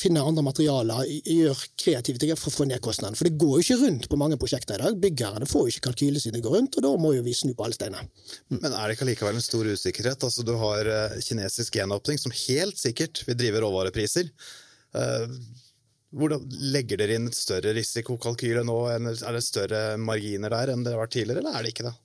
finner 0.00 0.26
andre 0.29 0.44
materialer, 0.44 1.09
gjør 1.09 1.62
kreative 1.81 2.20
ting 2.20 2.33
for 2.37 2.50
å 2.50 2.55
få 2.55 2.66
ned 2.68 2.83
kostnaden. 2.85 3.16
For 3.18 3.29
det 3.29 3.40
går 3.40 3.55
jo 3.57 3.64
ikke 3.64 3.79
rundt 3.83 4.09
på 4.11 4.18
mange 4.20 4.38
prosjekter 4.40 4.76
i 4.76 4.85
dag. 4.85 4.98
Byggerne 5.00 5.48
får 5.48 5.66
jo 5.66 5.74
ikke 5.74 5.87
kalkyle 5.88 6.22
sine 6.22 6.42
går 6.44 6.57
rundt, 6.57 6.76
og 6.79 6.87
da 6.87 6.92
må 7.00 7.14
jo 7.16 7.24
vi 7.26 7.37
snu 7.37 7.53
på 7.57 7.66
alle 7.66 7.76
steiner. 7.76 8.09
Men 8.53 8.70
er 8.70 8.83
det 8.85 8.96
ikke 8.96 9.09
allikevel 9.09 9.40
en 9.40 9.46
stor 9.46 9.70
usikkerhet? 9.72 10.29
Altså, 10.29 10.44
du 10.46 10.55
har 10.61 10.92
eh, 10.92 11.16
kinesisk 11.24 11.81
gjenåpning 11.81 12.20
som 12.20 12.37
helt 12.46 12.81
sikkert 12.81 13.24
vil 13.29 13.38
drive 13.40 13.64
råvarepriser. 13.64 14.31
Eh, 15.00 15.40
hvordan 16.20 16.44
Legger 16.74 16.98
dere 17.00 17.16
inn 17.16 17.29
et 17.31 17.38
større 17.38 17.72
risikokalkyle 17.76 18.64
nå? 18.66 18.79
Er 18.90 19.37
det 19.37 19.44
større 19.46 19.83
marginer 20.00 20.53
der 20.53 20.74
enn 20.74 20.85
det 20.85 20.96
har 20.96 21.05
vært 21.05 21.16
tidligere, 21.18 21.44
eller 21.44 21.59
er 21.59 21.66
det 21.66 21.74
ikke 21.74 21.87
det? 21.87 21.96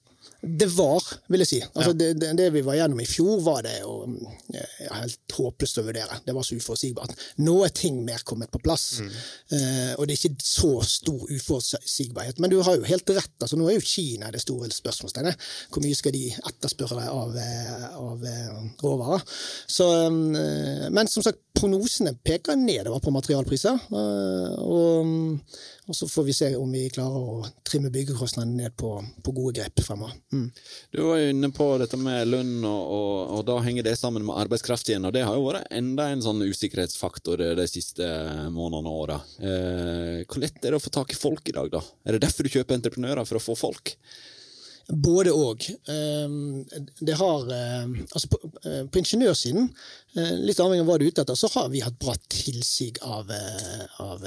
Det 0.42 0.68
var, 0.76 1.04
vil 1.32 1.42
jeg 1.42 1.50
si. 1.50 1.60
Altså, 1.74 1.94
det, 1.98 2.12
det, 2.22 2.32
det, 2.38 2.50
vi 2.54 2.62
var 2.66 2.78
gjennom 2.78 3.00
i 3.02 3.08
fjor, 3.10 3.40
var 3.46 3.64
det 3.66 3.78
jo 3.80 3.94
ja, 4.54 4.66
helt 5.00 5.36
håpløst 5.38 5.80
å 5.82 5.86
vurdere. 5.88 6.20
Det 6.26 6.36
var 6.36 6.46
så 6.46 6.58
uforutsigbart. 6.60 7.16
Nå 7.42 7.56
er 7.66 7.74
ting 7.76 8.02
mer 8.06 8.22
kommet 8.28 8.52
på 8.54 8.62
plass, 8.64 9.02
mm. 9.02 9.14
eh, 9.58 9.92
og 9.96 10.06
det 10.06 10.16
er 10.16 10.20
ikke 10.20 10.46
så 10.46 10.72
stor 10.86 11.24
uforutsigbarhet. 11.32 12.42
Men 12.44 12.54
du 12.54 12.60
har 12.66 12.78
jo 12.78 12.86
helt 12.88 13.16
rett. 13.16 13.36
altså 13.40 13.60
Nå 13.60 13.70
er 13.70 13.80
jo 13.80 13.86
Kina 13.86 14.30
det 14.34 14.44
store 14.44 14.70
spørsmålstegnet. 14.74 15.48
Hvor 15.74 15.86
mye 15.86 15.98
skal 15.98 16.16
de 16.16 16.28
etterspørre 16.36 17.08
av, 17.10 17.38
eh, 17.42 17.88
av 18.02 18.28
eh, 18.30 18.62
råvarer? 18.84 19.26
Så, 19.72 19.90
eh, 20.06 20.90
men 20.94 21.10
som 21.12 21.26
sagt, 21.26 21.42
prognosene 21.56 22.14
peker 22.26 22.60
nedover 22.60 23.02
på 23.02 23.16
materialpriser. 23.16 23.88
og 23.96 25.50
og 25.86 25.96
så 25.96 26.08
får 26.10 26.24
vi 26.24 26.34
se 26.34 26.48
om 26.58 26.72
vi 26.74 26.88
klarer 26.90 27.22
å 27.22 27.50
trimme 27.68 27.92
byggekostnadene 27.94 28.64
ned 28.64 28.76
på, 28.78 28.92
på, 29.24 29.34
gode 29.36 29.60
grep 29.60 29.84
fremover. 29.86 30.16
Mm. 30.34 30.48
Du 30.92 31.02
var 31.06 31.20
jo 31.22 31.34
inne 31.34 31.50
på 31.54 31.68
dette 31.82 32.00
med 32.02 32.26
lønn, 32.32 32.56
og, 32.66 32.82
og, 32.98 33.18
og, 33.38 33.42
da 33.46 33.60
henger 33.66 33.86
det 33.86 33.96
sammen 34.00 34.26
med 34.26 34.40
arbeidskraft 34.46 34.90
igjen. 34.90 35.06
og 35.06 35.14
Det 35.14 35.26
har 35.28 35.38
jo 35.38 35.46
vært 35.46 35.70
enda 35.78 36.10
en 36.10 36.24
sånn 36.26 36.42
usikkerhetsfaktor 36.46 37.44
de 37.60 37.68
siste 37.70 38.08
månedene 38.50 38.94
og 38.94 39.04
åra. 39.04 39.20
Eh, 39.38 40.24
hvor 40.26 40.42
lett 40.42 40.58
er 40.64 40.74
det 40.74 40.82
å 40.82 40.86
få 40.86 40.94
tak 40.96 41.14
i 41.14 41.20
folk 41.20 41.54
i 41.54 41.58
dag, 41.60 41.70
da? 41.78 41.84
Er 42.06 42.18
det 42.18 42.26
derfor 42.26 42.48
du 42.48 42.54
kjøper 42.56 42.80
entreprenører, 42.80 43.28
for 43.30 43.38
å 43.38 43.46
få 43.46 43.60
folk? 43.68 43.94
Både 44.86 45.32
òg. 45.34 45.66
Ehm, 45.90 46.66
det 47.02 47.16
har 47.18 47.48
ehm, 47.50 47.96
Altså, 48.12 48.30
på, 48.30 48.38
eh, 48.64 48.84
på, 48.86 49.00
ingeniørsiden, 49.02 49.70
eh, 50.16 50.36
litt 50.46 50.60
avhengig 50.62 50.84
av 50.84 50.90
hva 50.92 50.98
du 51.00 51.06
er 51.06 51.12
ute 51.12 51.24
etter, 51.24 51.38
så 51.40 51.50
har 51.56 51.72
vi 51.74 51.82
hatt 51.82 51.98
bra 52.00 52.14
tilsig 52.30 53.00
av, 53.02 53.32
eh, 53.32 53.86
av, 54.04 54.24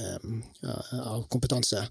av, 0.98 1.22
kompetanse. 1.30 1.84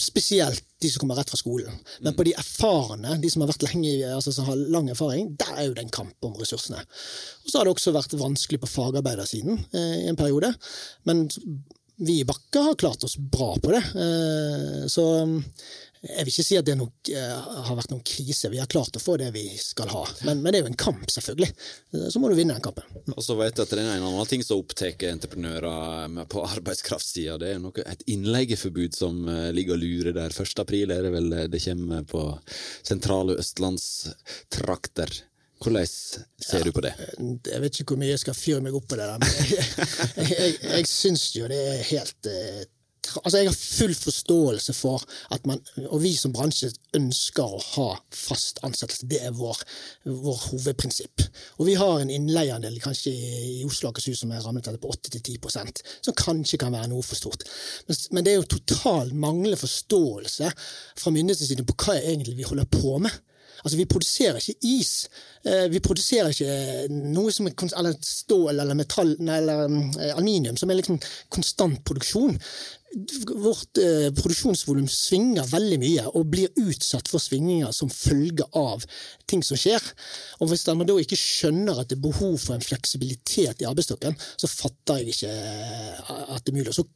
Spesielt 0.00 0.64
de 0.80 0.90
som 0.90 1.04
kommer 1.04 1.20
rett 1.20 1.30
fra 1.30 1.40
skolen. 1.40 1.76
Men 2.00 2.16
på 2.16 2.24
de 2.24 2.34
erfarne, 2.40 3.20
de 3.20 3.30
som 3.30 3.44
har 3.44 3.52
lenge, 3.68 3.92
altså 4.08 4.32
som 4.32 4.48
har 4.48 4.56
lang 4.56 4.88
erfaring, 4.90 5.36
der 5.36 5.52
er 5.56 5.68
jo 5.68 5.74
det 5.76 5.84
en 5.84 5.96
kamp 6.00 6.16
om 6.24 6.34
ressursene. 6.40 6.80
Og 7.44 7.50
så 7.50 7.58
har 7.58 7.64
det 7.64 7.76
også 7.76 7.94
vært 7.96 8.16
vanskelig 8.16 8.60
på 8.60 8.72
fagarbeidersiden 8.72 9.60
i 9.76 10.08
en 10.08 10.16
periode. 10.16 10.54
Men 11.04 11.28
vi 11.96 12.20
i 12.20 12.28
Bakke 12.28 12.62
har 12.68 12.78
klart 12.80 13.04
oss 13.04 13.16
bra 13.16 13.54
på 13.62 13.72
det. 13.72 13.82
Så 14.92 15.04
jeg 16.06 16.26
vil 16.26 16.30
ikke 16.30 16.44
si 16.44 16.56
at 16.58 16.66
det 16.66 16.76
nok, 16.78 17.08
uh, 17.16 17.62
har 17.66 17.78
vært 17.78 17.92
noen 17.92 18.04
krise. 18.06 18.50
Vi 18.52 18.60
har 18.60 18.68
klart 18.70 18.96
å 18.98 19.02
få 19.02 19.16
det 19.20 19.30
vi 19.34 19.44
skal 19.58 19.90
ha. 19.90 20.02
Men, 20.28 20.42
men, 20.42 20.52
det 20.52 20.60
er 20.60 20.66
jo 20.66 20.70
en 20.70 20.78
kamp, 20.78 21.06
selvfølgelig. 21.10 21.48
Så 22.12 22.22
må 22.22 22.30
du 22.30 22.36
vinne 22.38 22.56
den 22.56 22.64
kampen. 22.64 22.86
Og 23.14 23.22
så 23.24 23.36
vet 23.38 23.56
jeg 23.56 23.66
at 23.66 23.74
det 23.74 23.82
er 23.82 23.96
en 23.96 24.06
annen 24.06 24.30
ting 24.30 24.44
som 24.46 24.60
opptar 24.62 24.94
entreprenører 25.10 26.26
på 26.32 26.44
arbeidskraftsida. 26.46 27.38
Det 27.42 27.54
er 27.54 27.62
noe, 27.62 27.86
et 27.86 28.04
innleieforbud 28.12 28.96
som 28.96 29.24
ligger 29.56 29.76
og 29.76 29.82
lurer 29.82 30.16
der. 30.16 30.34
1. 30.34 30.62
april 30.62 30.94
er 30.94 31.06
det 31.06 31.14
vel 31.14 31.32
det 31.50 31.62
kommer 31.64 32.06
på 32.06 32.26
sentrale 32.86 33.38
østlandstrakter. 33.42 35.22
Hvordan 35.62 35.86
ser 35.88 36.60
ja, 36.60 36.64
du 36.64 36.72
på 36.76 36.84
det? 36.84 36.92
Jeg 37.48 37.60
vet 37.62 37.80
ikke 37.80 37.94
hvor 37.94 38.00
mye 38.02 38.12
jeg 38.12 38.22
skal 38.22 38.36
fyre 38.36 38.62
meg 38.64 38.76
opp 38.76 38.88
på 38.90 38.98
det 38.98 39.06
der. 39.08 39.20
Men 39.22 39.36
jeg, 39.40 39.68
jeg, 40.16 40.32
jeg, 40.36 40.56
jeg 40.68 40.88
syns 40.90 41.28
jo 41.36 41.48
det 41.50 41.60
er 41.72 41.84
helt 41.90 42.28
uh, 42.28 42.64
altså 43.22 43.38
Jeg 43.38 43.48
har 43.48 43.56
full 43.56 43.94
forståelse 43.94 44.74
for 44.76 45.04
at 45.34 45.46
man, 45.46 45.60
og 45.86 46.00
vi 46.02 46.12
som 46.18 46.32
bransje, 46.34 46.70
ønsker 46.96 47.44
å 47.44 47.60
ha 47.74 47.88
fast 48.14 48.60
ansettelse. 48.66 49.08
Det 49.10 49.20
er 49.24 49.34
vår, 49.36 49.60
vår 50.04 50.40
hovedprinsipp. 50.50 51.24
Og 51.58 51.68
vi 51.68 51.76
har 51.78 52.00
en 52.00 52.12
innleieandel 52.12 52.78
kanskje 52.82 53.12
i 53.12 53.64
Oslo 53.66 53.88
og 53.88 53.94
Akershus 53.94 54.22
som 54.24 54.32
er 54.34 54.44
rammet 54.44 54.68
på 54.82 54.92
8-10% 54.92 55.82
som 56.04 56.16
kanskje 56.18 56.60
kan 56.60 56.74
være 56.74 56.90
noe 56.92 57.04
for 57.06 57.18
stort. 57.18 57.46
Men, 57.88 58.02
men 58.16 58.26
det 58.26 58.34
er 58.34 58.40
jo 58.40 58.50
total 58.56 59.14
manglende 59.14 59.60
forståelse 59.60 60.52
fra 60.98 61.14
myndighetenes 61.14 61.52
side 61.52 61.66
på 61.66 61.78
hva 61.84 61.98
egentlig 62.00 62.36
vi 62.40 62.48
holder 62.48 62.68
på 62.70 62.98
med. 63.04 63.22
Altså, 63.64 63.76
Vi 63.76 63.84
produserer 63.84 64.36
ikke 64.40 64.54
is. 64.62 65.08
Eh, 65.44 65.66
vi 65.70 65.80
produserer 65.80 66.32
ikke 66.32 66.88
noe 66.90 67.32
som 67.32 67.46
er, 67.48 67.54
eller 67.78 67.94
stål 68.02 68.60
eller 68.60 68.78
metall 68.78 69.14
eller 69.20 69.66
eh, 69.66 70.12
aluminium, 70.16 70.56
som 70.56 70.70
er 70.70 70.80
liksom 70.80 71.00
konstant 71.30 71.82
produksjon 71.86 72.38
vårt 73.36 73.78
eh, 73.78 74.08
produksjonsvolum 74.16 74.86
svinger 74.88 75.44
veldig 75.50 75.78
mye 75.82 76.04
og 76.16 76.30
blir 76.32 76.52
utsatt 76.62 77.10
for 77.12 77.20
svingninger 77.20 77.72
som 77.76 77.90
følge 77.92 78.46
av 78.56 78.84
ting 79.28 79.42
som 79.44 79.58
skjer. 79.60 79.82
Og 80.40 80.50
Hvis 80.50 80.64
man 80.70 80.88
da 80.88 80.96
ikke 81.00 81.18
skjønner 81.20 81.82
at 81.82 81.90
det 81.90 81.98
er 81.98 82.06
behov 82.06 82.38
for 82.40 82.56
en 82.56 82.64
fleksibilitet 82.64 83.60
i 83.60 83.68
arbeidsstokken, 83.68 84.16
så 84.40 84.50
fatter 84.50 85.02
jeg 85.02 85.12
ikke 85.12 85.34
eh, 85.34 86.14
at 86.36 86.46
det 86.46 86.54
er 86.54 86.58
mulig. 86.58 86.76
Så 86.76 86.86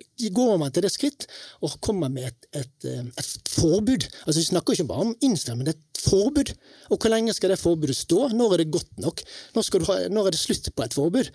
går 0.41 0.57
man 0.63 0.73
til 0.73 0.87
det 0.87 0.95
skritt 0.95 1.29
og 1.61 1.77
kommer 1.85 2.13
med 2.13 2.31
et, 2.31 2.51
et, 2.63 2.89
eh, 2.89 3.05
et 3.05 3.55
forbud. 3.59 4.09
Altså 4.25 4.41
Vi 4.41 4.49
snakker 4.49 4.79
ikke 4.79 4.91
bare 4.91 5.11
om 5.11 5.17
innstilling, 5.21 5.65
men 5.65 5.75
et 5.75 6.01
forbud. 6.01 6.55
Og 6.91 6.97
hvor 6.97 7.13
lenge 7.13 7.35
skal 7.37 7.53
det 7.53 7.61
forbudet 7.61 7.97
stå? 7.99 8.31
Når 8.33 8.55
er 8.55 8.63
det 8.63 8.71
godt 8.73 8.91
nok? 9.03 9.21
Når, 9.55 9.87
ha, 9.89 9.99
når 10.09 10.31
er 10.31 10.37
det 10.37 10.41
slutt 10.41 10.71
på 10.75 10.87
et 10.87 10.97
forbud? 10.97 11.31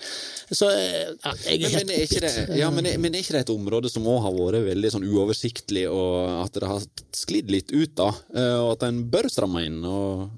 Så 0.49 0.71
ja, 0.71 1.35
jeg 1.45 1.61
er 1.61 1.75
helt 1.75 1.85
men, 1.85 1.93
men, 1.93 2.01
er 2.01 2.25
det, 2.25 2.59
ja, 2.59 2.71
men, 2.73 2.89
men 3.01 3.13
er 3.13 3.23
ikke 3.23 3.37
det 3.37 3.45
et 3.45 3.53
område 3.53 3.91
som 3.91 4.07
òg 4.09 4.23
har 4.25 4.35
vært 4.35 4.54
vært 4.55 4.71
veldig 4.71 4.91
sånn 4.95 5.07
uoversiktlig, 5.07 5.85
og 5.91 6.43
at 6.43 6.57
det 6.57 6.69
har 6.71 6.87
sklidd 7.15 7.51
litt 7.53 7.73
ut, 7.75 7.93
da. 7.97 8.09
Eh, 8.35 8.57
og 8.63 8.75
at 8.75 8.87
en 8.89 9.03
bør 9.11 9.29
stramme 9.31 9.65
inn. 9.67 9.81
og 9.85 10.29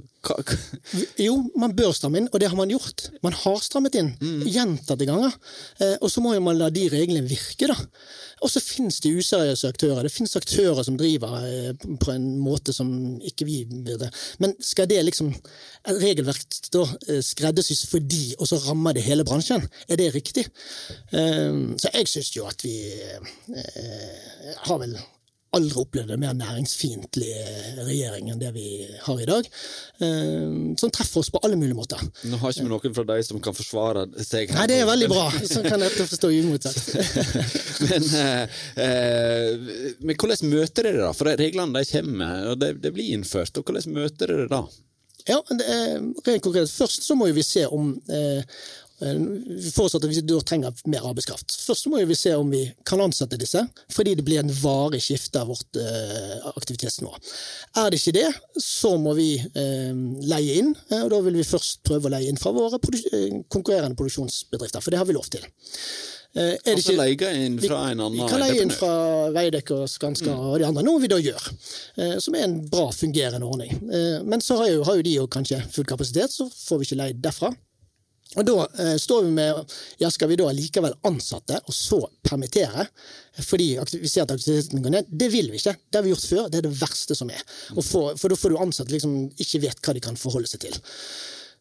jo, 1.27 1.35
man 1.59 1.73
bør 1.77 1.93
stramme 1.95 2.21
inn, 2.21 2.29
og 2.31 2.41
det 2.41 2.49
har 2.51 2.57
man 2.59 2.71
gjort. 2.71 3.07
Man 3.25 3.35
har 3.35 3.59
strammet 3.63 3.97
inn 3.99 4.13
mm. 4.19 4.45
gjentatte 4.51 5.07
ganger. 5.07 5.33
Eh, 5.81 5.95
og 6.01 6.11
så 6.11 6.23
må 6.23 6.33
man 6.43 6.59
la 6.59 6.69
de 6.73 6.87
reglene 6.91 7.27
virke, 7.27 7.69
da. 7.71 7.77
Og 8.45 8.51
så 8.53 8.61
finnes 8.61 8.99
det 9.01 9.15
useriøse 9.17 9.71
aktører. 9.71 10.05
Det 10.05 10.13
finnes 10.13 10.37
aktører 10.37 10.83
som 10.85 10.97
driver 10.99 11.39
eh, 11.41 11.71
på 12.03 12.13
en 12.13 12.29
måte 12.43 12.75
som 12.75 12.89
ikke 13.25 13.47
vi 13.49 13.59
burde. 13.65 14.11
Men 14.43 14.55
skal 14.63 14.89
det 14.91 15.01
liksom 15.07 15.33
et 15.33 16.01
regelverk 16.03 16.45
da 16.73 16.85
skreddersys 17.23 17.85
for 17.89 18.03
de, 18.03 18.35
og 18.37 18.49
så 18.49 18.61
rammer 18.67 18.97
det 18.97 19.05
hele 19.07 19.25
bransjen? 19.27 19.65
Er 19.87 19.99
det 19.99 20.11
riktig? 20.15 20.45
Så 21.11 21.91
jeg 21.93 22.09
syns 22.11 22.33
jo 22.35 22.45
at 22.49 22.63
vi 22.65 22.75
har 24.67 24.81
vel 24.81 24.97
aldri 25.55 25.81
opplevd 25.81 26.12
en 26.13 26.21
mer 26.21 26.33
næringsfiendtlig 26.38 27.33
regjering 27.88 28.31
enn 28.31 28.41
det 28.41 28.49
vi 28.55 28.67
har 29.05 29.21
i 29.21 29.27
dag. 29.29 29.47
Eh, 30.03 30.57
som 30.81 30.91
treffer 30.93 31.21
oss 31.21 31.31
på 31.33 31.41
alle 31.43 31.60
mulige 31.60 31.77
måter. 31.77 32.01
Nå 32.27 32.39
har 32.41 32.53
ikke 32.53 32.65
vi 32.65 32.71
noen 32.73 32.97
fra 32.97 33.05
deg 33.12 33.23
som 33.27 33.41
kan 33.43 33.55
forsvare 33.57 34.07
seg. 34.25 34.51
Nei, 34.57 34.67
det 34.71 34.81
er 34.81 34.89
veldig 34.89 35.12
bra. 35.12 35.27
Så 35.47 35.63
kan 35.65 35.83
dette 35.83 36.07
forstå 36.10 36.31
uimotsagt. 36.36 36.91
men, 37.88 38.10
eh, 38.23 38.60
eh, 38.83 39.69
men 40.01 40.17
hvordan 40.17 40.51
møter 40.51 40.89
dere 40.89 41.05
da? 41.07 41.13
For 41.17 41.31
reglene 41.39 41.79
de 41.79 41.88
kommer, 41.93 42.51
og 42.51 42.60
det, 42.63 42.73
det 42.83 42.93
blir 42.95 43.15
innført. 43.15 43.55
og 43.57 43.67
Hvordan 43.67 43.95
møter 43.95 44.33
dere 44.33 44.51
da? 44.51 44.65
Ja, 45.27 45.41
rent 45.49 46.43
konkret. 46.43 46.71
Først 46.71 47.03
så 47.03 47.15
må 47.19 47.27
vi 47.36 47.43
se 47.43 47.65
om, 47.67 47.89
eh, 48.07 48.43
Eh, 49.01 49.17
vi 49.47 49.71
forutsetter 49.71 50.10
at 50.10 50.15
vi 50.15 50.23
da 50.25 50.39
trenger 50.41 50.79
mer 50.89 51.05
arbeidskraft. 51.05 51.53
Først 51.67 51.89
må 51.91 52.01
vi 52.10 52.17
se 52.17 52.33
om 52.33 52.49
vi 52.49 52.63
kan 52.88 53.01
ansette 53.03 53.38
disse, 53.38 53.62
fordi 53.93 54.15
det 54.17 54.25
blir 54.25 54.41
en 54.41 54.53
varig 54.62 55.03
skifte 55.05 55.43
av 55.43 55.51
vårt 55.53 55.77
eh, 55.81 56.47
aktivitetsnivå. 56.55 57.13
Er 57.77 57.91
det 57.93 58.01
ikke 58.01 58.15
det, 58.17 58.27
så 58.63 58.95
må 59.01 59.13
vi 59.17 59.36
eh, 59.38 59.93
leie 60.25 60.60
inn. 60.63 60.73
Og 61.03 61.12
Da 61.13 61.21
vil 61.27 61.38
vi 61.38 61.45
først 61.45 61.83
prøve 61.86 62.10
å 62.10 62.15
leie 62.15 62.31
inn 62.31 62.41
fra 62.41 62.53
våre 62.55 62.79
konkurrerende 62.81 63.97
produksjonsbedrifter, 63.97 64.81
for 64.81 64.93
det 64.93 65.01
har 65.01 65.10
vi 65.10 65.17
lov 65.17 65.29
til. 65.29 65.45
Er 66.38 66.57
altså 66.69 66.93
ikke, 66.93 67.29
leie 67.29 67.45
inn 67.47 67.55
fra 67.62 67.79
en 67.89 68.01
annen 68.03 68.17
Vi 68.17 68.25
kan 68.29 68.41
leie 68.43 68.60
inn 68.62 68.73
fra 68.73 68.91
Veidekke 69.33 69.73
og 69.73 69.88
Skanska 69.89 70.27
mm. 70.29 70.41
og 70.43 70.57
de 70.60 70.67
andre, 70.67 70.83
noe 70.86 71.01
vi 71.01 71.10
da 71.10 71.17
gjør. 71.17 71.47
som 72.21 72.36
er 72.38 72.45
en 72.45 72.60
bra 72.69 72.91
fungerende 72.93 73.47
ordning. 73.47 73.71
men 74.27 74.43
så 74.43 74.60
har 74.60 74.69
jo, 74.69 74.83
har 74.86 74.99
jo 74.99 75.07
de 75.07 75.15
jo 75.15 75.25
kanskje 75.33 75.63
full 75.73 75.88
kapasitet, 75.89 76.33
så 76.33 76.45
får 76.51 76.81
vi 76.81 76.89
ikke 76.89 76.99
leid 76.99 77.23
derfra. 77.23 77.53
Og 78.35 78.45
Da 78.45 78.65
eh, 78.83 78.95
står 78.99 79.23
vi 79.23 79.31
med 79.37 79.75
ja, 80.01 80.09
skal 80.11 80.29
vi 80.31 80.37
da 80.39 80.49
likevel 80.51 80.95
ansatte 81.07 81.61
og 81.63 81.73
så 81.73 82.01
permittere 82.27 82.87
fordi 83.45 83.69
vi 83.93 84.09
ser 84.09 84.25
at 84.25 84.33
aktiviteten 84.33 84.83
går 84.83 84.93
ned? 84.97 85.09
Det 85.09 85.29
vil 85.31 85.51
vi 85.53 85.61
ikke. 85.61 85.75
Det 85.77 85.99
har 85.99 86.05
vi 86.05 86.13
gjort 86.13 86.29
før. 86.29 86.45
Det 86.51 86.59
er 86.59 86.67
det 86.67 86.77
verste 86.79 87.15
som 87.15 87.29
er. 87.29 87.43
For, 87.77 88.17
for 88.17 88.33
da 88.33 88.37
får 88.39 88.53
du 88.53 88.61
ansatte 88.61 88.93
liksom 88.95 89.17
ikke 89.37 89.61
vet 89.67 89.81
hva 89.85 89.93
de 89.93 90.03
kan 90.03 90.17
forholde 90.19 90.49
seg 90.49 90.65
til. 90.65 90.79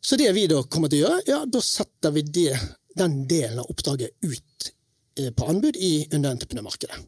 Så 0.00 0.16
det 0.16 0.30
vi 0.36 0.46
da 0.48 0.62
kommer 0.70 0.88
til 0.92 1.02
å 1.02 1.10
gjøre, 1.10 1.26
ja, 1.28 1.42
da 1.44 1.60
setter 1.64 2.14
vi 2.16 2.24
det, 2.24 2.54
den 2.96 3.26
delen 3.28 3.60
av 3.60 3.68
oppdraget 3.72 4.16
ut 4.24 4.70
eh, 5.20 5.32
på 5.36 5.50
anbud 5.52 5.76
i 5.76 5.92
underentreprenørmarkedet 6.08 7.04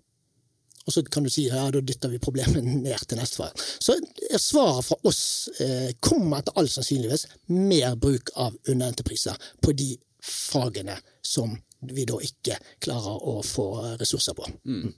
og 0.88 0.94
så 0.94 1.02
kan 1.04 1.26
du 1.26 1.28
si 1.28 1.44
ja, 1.50 1.66
da 1.68 1.82
dytter 1.84 2.08
vi 2.08 2.20
problemet 2.22 2.64
ned 2.86 3.04
til 3.04 3.20
neste 3.20 3.42
fall. 3.42 3.64
Så 3.76 3.98
svaret 4.40 4.86
fra 4.88 4.96
oss 5.08 5.22
eh, 5.60 5.90
kommer 6.00 6.40
etter 6.40 6.56
all 6.56 6.70
sannsynligvis 6.72 7.26
mer 7.52 7.98
bruk 8.00 8.32
av 8.40 8.56
underentrepriser 8.64 9.36
på 9.60 9.76
de 9.76 9.92
fagene 10.24 10.96
som 11.24 11.52
vi 11.92 12.08
da 12.08 12.16
ikke 12.24 12.56
klarer 12.82 13.20
å 13.28 13.38
få 13.44 13.68
ressurser 14.00 14.34
på. 14.34 14.48
Mm. 14.64 14.88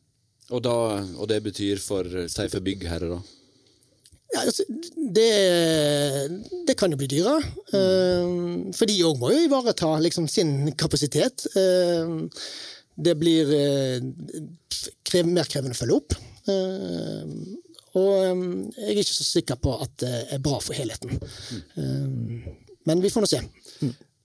Og, 0.50 0.62
da, 0.64 0.78
og, 1.18 1.26
det 1.30 1.42
betyr 1.44 1.82
for, 1.82 2.06
si 2.30 2.46
for 2.50 2.64
byggherre, 2.64 3.10
da? 3.10 3.20
Ja, 4.30 4.44
altså, 4.46 4.62
det, 5.10 5.30
det, 6.66 6.76
kan 6.78 6.94
jo 6.94 6.98
bli 6.98 7.10
dyrere. 7.10 7.42
Mm. 7.74 8.70
For 8.78 8.86
de 8.86 8.98
òg 9.06 9.18
må 9.18 9.32
jo 9.34 9.44
ivareta 9.48 9.90
liksom, 10.02 10.28
sin 10.30 10.70
kapasitet. 10.78 11.48
Uh, 11.58 12.30
det 13.00 13.16
blir 13.20 13.50
eh, 13.56 13.98
mer 15.26 15.48
krevende 15.50 15.74
å 15.76 15.80
følge 15.80 15.98
opp. 16.00 16.16
Eh, 16.50 17.34
Og 17.98 18.22
um, 18.30 18.42
jeg 18.76 18.92
er 18.92 18.98
ikke 19.02 19.16
så 19.16 19.24
sikker 19.26 19.56
på 19.58 19.72
at 19.82 19.96
det 19.98 20.12
er 20.36 20.42
bra 20.44 20.60
for 20.62 20.78
helheten. 20.78 21.16
Um, 21.74 22.38
men 22.86 23.02
vi 23.02 23.10
får 23.10 23.24
nå 23.24 23.30
se. 23.32 23.40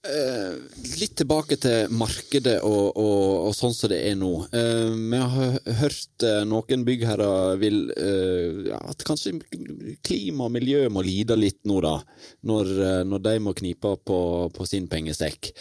Eh, 0.05 0.57
litt 0.99 1.15
tilbake 1.17 1.57
til 1.57 1.89
markedet 1.97 2.59
og, 2.61 2.91
og, 2.93 3.47
og 3.47 3.55
sånn 3.57 3.73
som 3.73 3.89
det 3.89 4.03
er 4.05 4.13
nå. 4.19 4.29
Eh, 4.53 4.91
vi 4.93 5.21
har 5.33 5.57
hørt 5.79 6.25
eh, 6.27 6.43
noen 6.45 6.85
byggherrer 6.85 7.57
vil 7.61 7.89
eh, 7.95 8.69
ja, 8.69 8.83
at 8.85 9.01
kanskje 9.07 9.39
klima 10.05 10.45
og 10.45 10.53
miljø 10.59 10.85
må 10.93 11.01
lide 11.05 11.39
litt 11.39 11.63
nå, 11.65 11.81
da. 11.81 11.97
Når, 12.45 12.71
eh, 12.85 13.01
når 13.09 13.25
de 13.31 13.35
må 13.47 13.55
knipe 13.57 13.95
på, 14.05 14.19
på 14.53 14.69
sin 14.69 14.85
pengesekk. 14.91 15.55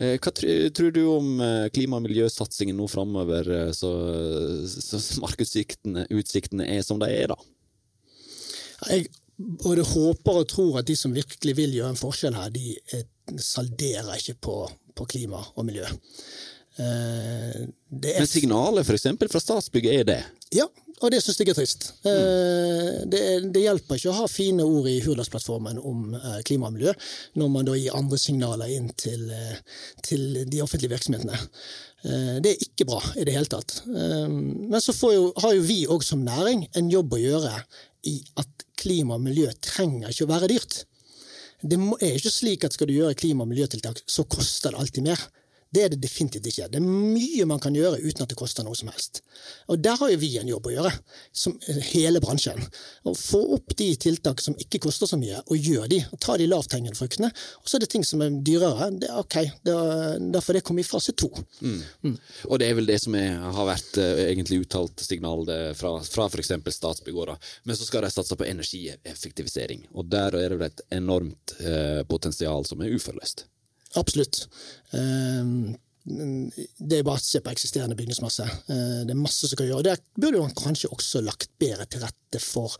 Eh, 0.00 0.16
hva 0.16 0.32
tror 0.32 0.92
du 0.96 1.02
om 1.12 1.30
klima- 1.74 2.00
og 2.00 2.06
miljøsatsingen 2.08 2.78
nå 2.80 2.88
framover, 2.88 3.52
så, 3.76 3.90
så 4.64 5.00
markedsutsiktene 5.20 6.66
er 6.66 6.84
som 6.86 7.02
de 7.02 7.10
er, 7.12 7.34
da? 7.34 7.36
Jeg 8.88 9.10
både 9.36 9.84
håper 9.84 10.40
og 10.42 10.48
tror 10.48 10.78
at 10.80 10.88
de 10.88 10.96
som 10.96 11.14
virkelig 11.16 11.56
vil 11.56 11.76
gjøre 11.76 11.94
en 11.94 12.00
forskjell 12.00 12.36
her, 12.36 12.52
de 12.52 13.40
salderer 13.40 14.16
ikke 14.16 14.36
på, 14.48 14.56
på 14.96 15.06
klima 15.08 15.42
og 15.54 15.68
miljø. 15.68 15.86
Eh, 16.76 17.66
Men 17.88 18.28
signalet 18.30 18.86
f.eks. 18.86 19.08
fra 19.32 19.42
Statsbygg 19.42 19.88
er 19.90 20.06
det? 20.06 20.20
Ja, 20.54 20.66
og 21.00 21.12
det 21.12 21.22
syns 21.24 21.40
jeg 21.40 21.50
er 21.50 21.56
trist. 21.56 21.90
Mm. 22.04 23.10
Det, 23.10 23.22
det, 23.54 23.62
hjelper 23.64 23.98
ikke 23.98 24.12
å 24.12 24.18
ha 24.20 24.28
fine 24.30 24.66
ord 24.66 24.88
i 24.90 24.98
Hurdalsplattformen 25.04 25.80
om 25.80 26.14
eh, 26.18 26.40
klima 26.46 26.68
og 26.68 26.76
miljø, 26.76 26.94
når 27.40 27.52
man 27.54 27.68
da 27.68 27.76
gir 27.78 27.96
andre 27.96 28.20
signaler 28.20 28.72
inn 28.74 28.90
til, 29.00 29.26
til 30.06 30.42
de 30.46 30.62
offentlige 30.64 30.92
virksomhetene. 30.94 31.38
Det 32.00 32.48
er 32.48 32.62
ikke 32.64 32.86
bra 32.88 32.96
i 33.20 33.26
det 33.28 33.34
hele 33.34 33.50
tatt. 33.52 33.82
Men 33.84 34.80
så 34.80 34.94
jo, 35.12 35.26
har 35.42 35.52
jo 35.52 35.66
vi 35.68 35.82
òg 35.84 36.00
som 36.00 36.22
næring 36.24 36.62
en 36.80 36.88
jobb 36.88 37.12
å 37.12 37.18
gjøre 37.20 37.50
i 38.08 38.14
at 38.40 38.64
klima 38.80 39.18
og 39.18 39.26
miljø 39.26 39.50
trenger 39.60 40.08
ikke 40.08 40.24
å 40.24 40.30
være 40.30 40.48
dyrt. 40.48 40.78
Det 41.60 41.76
er 42.00 42.16
ikke 42.16 42.32
slik 42.32 42.64
at 42.64 42.76
skal 42.76 42.88
du 42.88 42.94
gjøre 42.96 43.18
klima- 43.20 43.44
og 43.44 43.50
miljøtiltak, 43.50 44.00
så 44.08 44.24
koster 44.24 44.72
det 44.72 44.80
alltid 44.80 45.04
mer. 45.10 45.26
Det 45.70 45.84
er 45.84 45.92
det 45.92 46.00
definitivt 46.02 46.48
ikke. 46.50 46.66
Det 46.66 46.80
er 46.80 46.86
mye 46.86 47.46
man 47.46 47.60
kan 47.62 47.74
gjøre 47.76 48.00
uten 48.02 48.24
at 48.24 48.32
det 48.32 48.38
koster 48.38 48.64
noe 48.66 48.74
som 48.74 48.88
helst. 48.90 49.20
Og 49.70 49.78
Der 49.78 49.98
har 50.00 50.10
jo 50.10 50.18
vi 50.18 50.32
en 50.40 50.48
jobb 50.50 50.66
å 50.66 50.72
gjøre, 50.74 50.90
som 51.30 51.54
hele 51.92 52.18
bransjen. 52.22 52.58
Å 53.06 53.14
få 53.14 53.40
opp 53.54 53.76
de 53.78 53.92
tiltak 54.02 54.42
som 54.42 54.56
ikke 54.58 54.80
koster 54.82 55.06
så 55.06 55.18
mye, 55.20 55.38
og 55.46 55.68
gjøre 55.70 55.90
de. 55.92 56.00
og 56.10 56.18
Ta 56.24 56.34
de 56.40 56.48
lavthengende 56.50 56.98
fruktene. 56.98 57.30
Og 57.62 57.70
så 57.70 57.78
er 57.78 57.84
det 57.84 57.90
ting 57.94 58.06
som 58.06 58.24
er 58.24 58.34
dyrere. 58.46 58.90
Det 58.98 59.12
er 59.12 59.20
ok, 59.22 59.36
da 59.62 60.42
får 60.42 60.58
det 60.58 60.64
komme 60.66 60.82
i 60.82 60.88
fase 60.88 61.14
to. 61.14 61.30
Mm. 61.62 61.78
Mm. 62.02 62.18
Og 62.48 62.58
det 62.58 62.66
er 62.66 62.76
vel 62.80 62.90
det 62.90 62.98
som 63.04 63.14
er, 63.20 63.38
har 63.38 63.70
vært 63.70 64.02
uh, 64.02 64.24
egentlig 64.26 64.64
uttalt 64.64 65.06
signal 65.06 65.46
fra, 65.78 65.94
fra 66.02 66.26
f.eks. 66.26 66.52
Statsbygg. 66.80 67.22
Men 67.68 67.78
så 67.78 67.86
skal 67.86 68.02
de 68.02 68.10
satse 68.10 68.34
på 68.34 68.48
energieffektivisering. 68.48 69.86
Og 69.94 70.10
der 70.10 70.34
er 70.40 70.58
det 70.58 70.72
et 70.72 70.84
enormt 70.98 71.54
uh, 71.62 72.02
potensial 72.10 72.66
som 72.66 72.82
er 72.82 72.98
uforløst. 72.98 73.46
Absolutt. 73.98 74.44
Ehm, 74.94 75.72
det 76.10 76.98
er 76.98 77.04
bare 77.06 77.20
å 77.20 77.22
se 77.22 77.42
på 77.44 77.52
eksisterende 77.52 77.96
bygningsmasse. 77.98 78.46
Eh, 78.72 79.00
det 79.06 79.12
er 79.14 79.20
masse 79.20 79.48
som 79.48 79.58
kan 79.58 79.68
gjøre. 79.68 79.84
Der 79.90 80.00
burde 80.18 80.40
man 80.42 80.54
kanskje 80.56 80.90
også 80.94 81.22
lagt 81.24 81.50
bedre 81.60 81.86
til 81.90 82.02
rette 82.04 82.40
for 82.42 82.76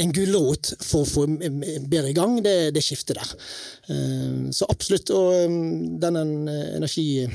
en 0.00 0.14
gulrot 0.14 0.72
for 0.80 1.04
å 1.04 1.10
få 1.10 1.26
bedre 1.28 2.10
i 2.10 2.16
gang 2.16 2.38
det, 2.42 2.72
det 2.74 2.84
skiftet 2.84 3.20
der. 3.20 3.34
Ehm, 3.92 4.48
så 4.56 4.68
absolutt. 4.72 5.12
Og 5.14 5.58
denne 6.02 6.24
energi 6.78 7.26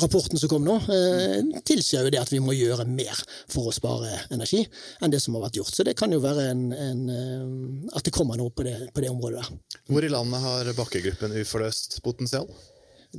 Rapporten 0.00 0.38
som 0.38 0.48
kom 0.48 0.64
nå, 0.64 0.78
eh, 0.88 1.60
tilsier 1.68 2.06
jo 2.06 2.10
det 2.12 2.20
at 2.22 2.30
vi 2.32 2.40
må 2.40 2.54
gjøre 2.56 2.86
mer 2.88 3.18
for 3.52 3.68
å 3.68 3.74
spare 3.76 4.22
energi 4.32 4.62
enn 5.04 5.12
det 5.12 5.20
som 5.20 5.36
har 5.36 5.44
vært 5.44 5.58
gjort. 5.60 5.74
Så 5.76 5.84
det 5.84 5.98
kan 6.00 6.12
jo 6.14 6.20
være 6.22 6.46
en, 6.48 6.62
en, 6.72 7.02
eh, 7.12 7.96
at 7.98 8.06
det 8.06 8.14
kommer 8.16 8.40
noe 8.40 8.54
på 8.56 8.64
det, 8.64 8.78
på 8.94 9.04
det, 9.04 9.10
området 9.12 9.42
der. 9.42 9.80
Hvor 9.92 10.06
i 10.06 10.12
landet 10.12 10.40
har 10.40 10.70
bakkegruppen 10.78 11.36
uforløst 11.42 11.98
potensial? 12.06 12.48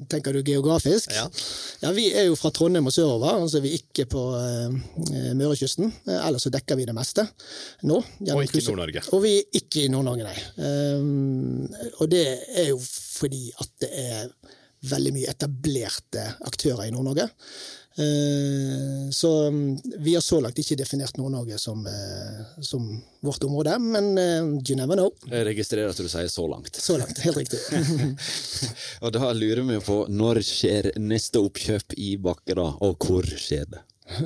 Tenker 0.09 0.33
du 0.33 0.41
geografisk? 0.41 1.11
Ja. 1.13 1.27
ja 1.83 1.91
vi 1.93 2.07
er 2.09 2.25
jo 2.25 2.39
fra 2.39 2.49
Trondheim 2.49 2.89
og 2.89 2.95
sørover, 2.95 3.43
altså 3.43 3.61
vi 3.61 3.75
er 3.75 3.83
ikke 3.83 4.07
på 4.09 4.23
uh, 4.33 4.73
Mørekysten. 5.37 5.93
Ellers 6.09 6.47
så 6.47 6.53
dekker 6.55 6.79
vi 6.79 6.87
det 6.89 6.97
meste 6.97 7.27
nå. 7.85 7.99
Og 8.33 8.41
ikke 8.47 8.63
i 8.63 8.65
Nord-Norge. 8.65 9.05
Og 9.13 9.21
vi 9.27 9.35
er 9.37 9.61
ikke 9.61 9.85
i 9.85 9.93
Nord-Norge, 9.93 10.25
nei. 10.25 10.65
Um, 10.97 11.69
og 11.99 12.09
det 12.09 12.25
er 12.49 12.71
jo 12.71 12.81
fordi 12.81 13.45
at 13.61 13.73
det 13.85 13.93
er 13.93 14.33
veldig 14.89 15.13
mye 15.15 15.31
etablerte 15.31 16.25
aktører 16.47 16.87
i 16.87 16.93
Nord-Norge. 16.93 17.29
Eh, 17.97 19.09
så 19.11 19.49
mm, 19.49 19.81
vi 19.97 20.15
har 20.15 20.21
så 20.21 20.39
langt 20.41 20.57
ikke 20.57 20.77
definert 20.79 21.17
Nord-Norge 21.17 21.59
som, 21.61 21.85
eh, 21.87 22.61
som, 22.65 22.87
vårt 23.21 23.43
område, 23.45 23.77
men 23.79 24.17
eh, 24.17 24.47
you 24.65 24.77
never 24.79 24.97
know. 24.97 25.11
Jeg 25.29 25.45
registrerer 25.51 25.93
at 25.93 26.01
du 26.01 26.09
sier 26.09 26.31
så 26.31 26.47
langt. 26.49 26.73
Så 26.81 26.97
langt, 26.97 27.21
helt 27.25 27.37
riktig. 27.37 27.61
og 29.03 29.13
da 29.13 29.29
lurer 29.37 29.61
vi 29.69 29.79
på 29.85 29.99
når 30.09 30.41
skjer 30.47 30.91
neste 31.01 31.43
oppkjøp 31.43 31.97
i 32.01 32.15
Bakke, 32.17 32.57
da, 32.57 32.71
og 32.81 32.97
hvor 32.97 33.29
skjer 33.29 33.69
det? 33.75 33.85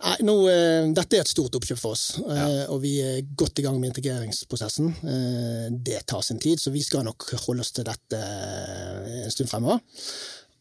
Nei, 0.00 0.16
nå, 0.24 0.34
uh, 0.48 0.88
Dette 0.96 1.18
er 1.18 1.24
et 1.24 1.30
stort 1.30 1.56
oppkjøp 1.58 1.80
for 1.80 1.96
oss, 1.96 2.04
uh, 2.24 2.32
ja. 2.32 2.48
og 2.72 2.80
vi 2.84 2.94
er 3.04 3.26
godt 3.36 3.60
i 3.60 3.64
gang 3.66 3.76
med 3.80 3.90
integreringsprosessen. 3.92 4.94
Uh, 5.04 5.66
det 5.76 6.00
tar 6.08 6.24
sin 6.24 6.40
tid, 6.40 6.60
så 6.62 6.72
vi 6.72 6.82
skal 6.84 7.04
nok 7.04 7.28
holde 7.44 7.64
oss 7.66 7.74
til 7.76 7.84
dette 7.88 8.20
en 8.20 9.34
stund 9.34 9.52
fremover. 9.52 9.82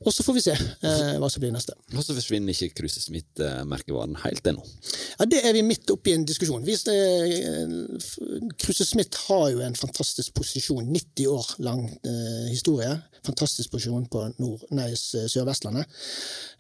Og 0.07 0.13
så 0.15 0.23
får 0.23 0.35
vi 0.37 0.43
se 0.45 0.53
eh, 0.55 1.17
hva 1.19 1.27
som 1.27 1.43
blir 1.43 1.51
neste. 1.51 1.73
Og 1.91 2.03
så 2.05 2.15
forsvinner 2.15 2.55
ikke 2.55 2.77
Kruse 2.77 3.01
Smith-merkevaren 3.03 4.15
helt 4.23 4.47
ennå? 4.47 4.63
Ja, 5.19 5.27
Det 5.27 5.41
er 5.43 5.51
vi 5.57 5.63
midt 5.67 5.91
oppi 5.91 6.13
en 6.15 6.23
diskusjon. 6.27 6.63
Kruse 8.63 8.87
Smith 8.87 9.25
har 9.27 9.49
jo 9.51 9.59
en 9.65 9.75
fantastisk 9.75 10.33
posisjon, 10.39 10.87
90 10.87 11.27
år 11.33 11.51
lang 11.67 11.83
eh, 11.99 12.47
historie. 12.47 12.93
Fantastisk 13.27 13.75
posisjon 13.75 14.07
på 14.07 14.23
Sør-Vestlandet. 14.39 15.99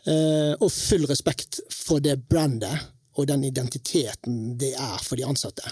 Eh, 0.03 0.53
og 0.59 0.67
full 0.75 1.07
respekt 1.07 1.61
for 1.71 2.03
det 2.03 2.19
brandet 2.27 2.89
og 3.19 3.27
den 3.27 3.43
identiteten 3.47 4.55
det 4.59 4.73
er 4.75 4.99
for 5.03 5.19
de 5.19 5.27
ansatte. 5.27 5.63